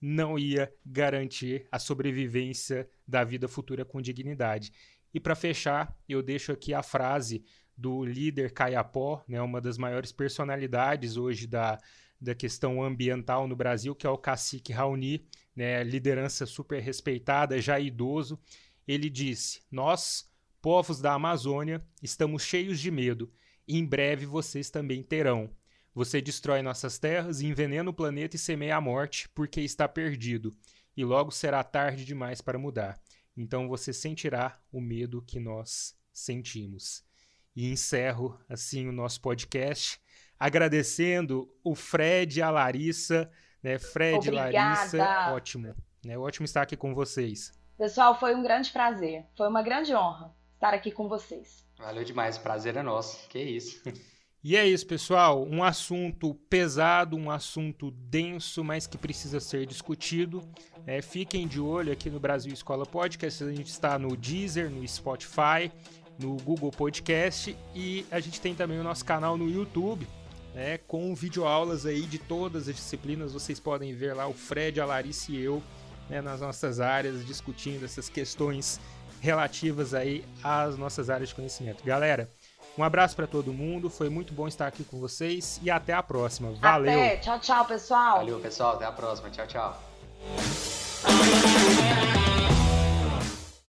[0.00, 4.72] não ia garantir a sobrevivência da vida futura com dignidade.
[5.12, 7.44] E para fechar, eu deixo aqui a frase
[7.76, 11.78] do líder Caiapó, né, uma das maiores personalidades hoje da,
[12.20, 15.24] da questão ambiental no Brasil, que é o cacique Raoni,
[15.54, 18.38] né, liderança super respeitada, já idoso.
[18.86, 20.28] Ele disse: Nós,
[20.60, 23.32] povos da Amazônia, estamos cheios de medo.
[23.68, 25.50] E em breve vocês também terão.
[25.94, 30.56] Você destrói nossas terras, envenena o planeta e semeia a morte, porque está perdido.
[30.96, 32.98] E logo será tarde demais para mudar.
[33.36, 37.04] Então você sentirá o medo que nós sentimos.
[37.54, 40.00] E encerro assim o nosso podcast
[40.38, 43.30] agradecendo o Fred e a Larissa.
[43.62, 43.78] Né?
[43.78, 45.74] Fred e Larissa, ótimo.
[46.04, 46.16] Né?
[46.16, 47.52] Ótimo estar aqui com vocês.
[47.76, 49.26] Pessoal, foi um grande prazer.
[49.36, 51.67] Foi uma grande honra estar aqui com vocês.
[51.78, 53.28] Valeu demais, prazer é nosso.
[53.28, 53.82] Que isso.
[54.42, 55.44] E é isso, pessoal.
[55.44, 60.40] Um assunto pesado, um assunto denso, mas que precisa ser discutido.
[60.86, 63.42] É, fiquem de olho aqui no Brasil Escola Podcast.
[63.42, 65.72] A gente está no Deezer, no Spotify,
[66.20, 70.06] no Google Podcast e a gente tem também o nosso canal no YouTube
[70.54, 73.32] né, com videoaulas aí de todas as disciplinas.
[73.32, 75.62] Vocês podem ver lá o Fred, a Larissa e eu
[76.10, 78.80] né, nas nossas áreas discutindo essas questões
[79.20, 81.84] relativas aí às nossas áreas de conhecimento.
[81.84, 82.30] Galera,
[82.76, 86.02] um abraço para todo mundo, foi muito bom estar aqui com vocês e até a
[86.02, 86.52] próxima.
[86.52, 86.92] Valeu.
[86.92, 87.16] Até.
[87.16, 88.18] Tchau, tchau, pessoal.
[88.18, 89.30] Valeu, pessoal, até a próxima.
[89.30, 89.82] Tchau, tchau.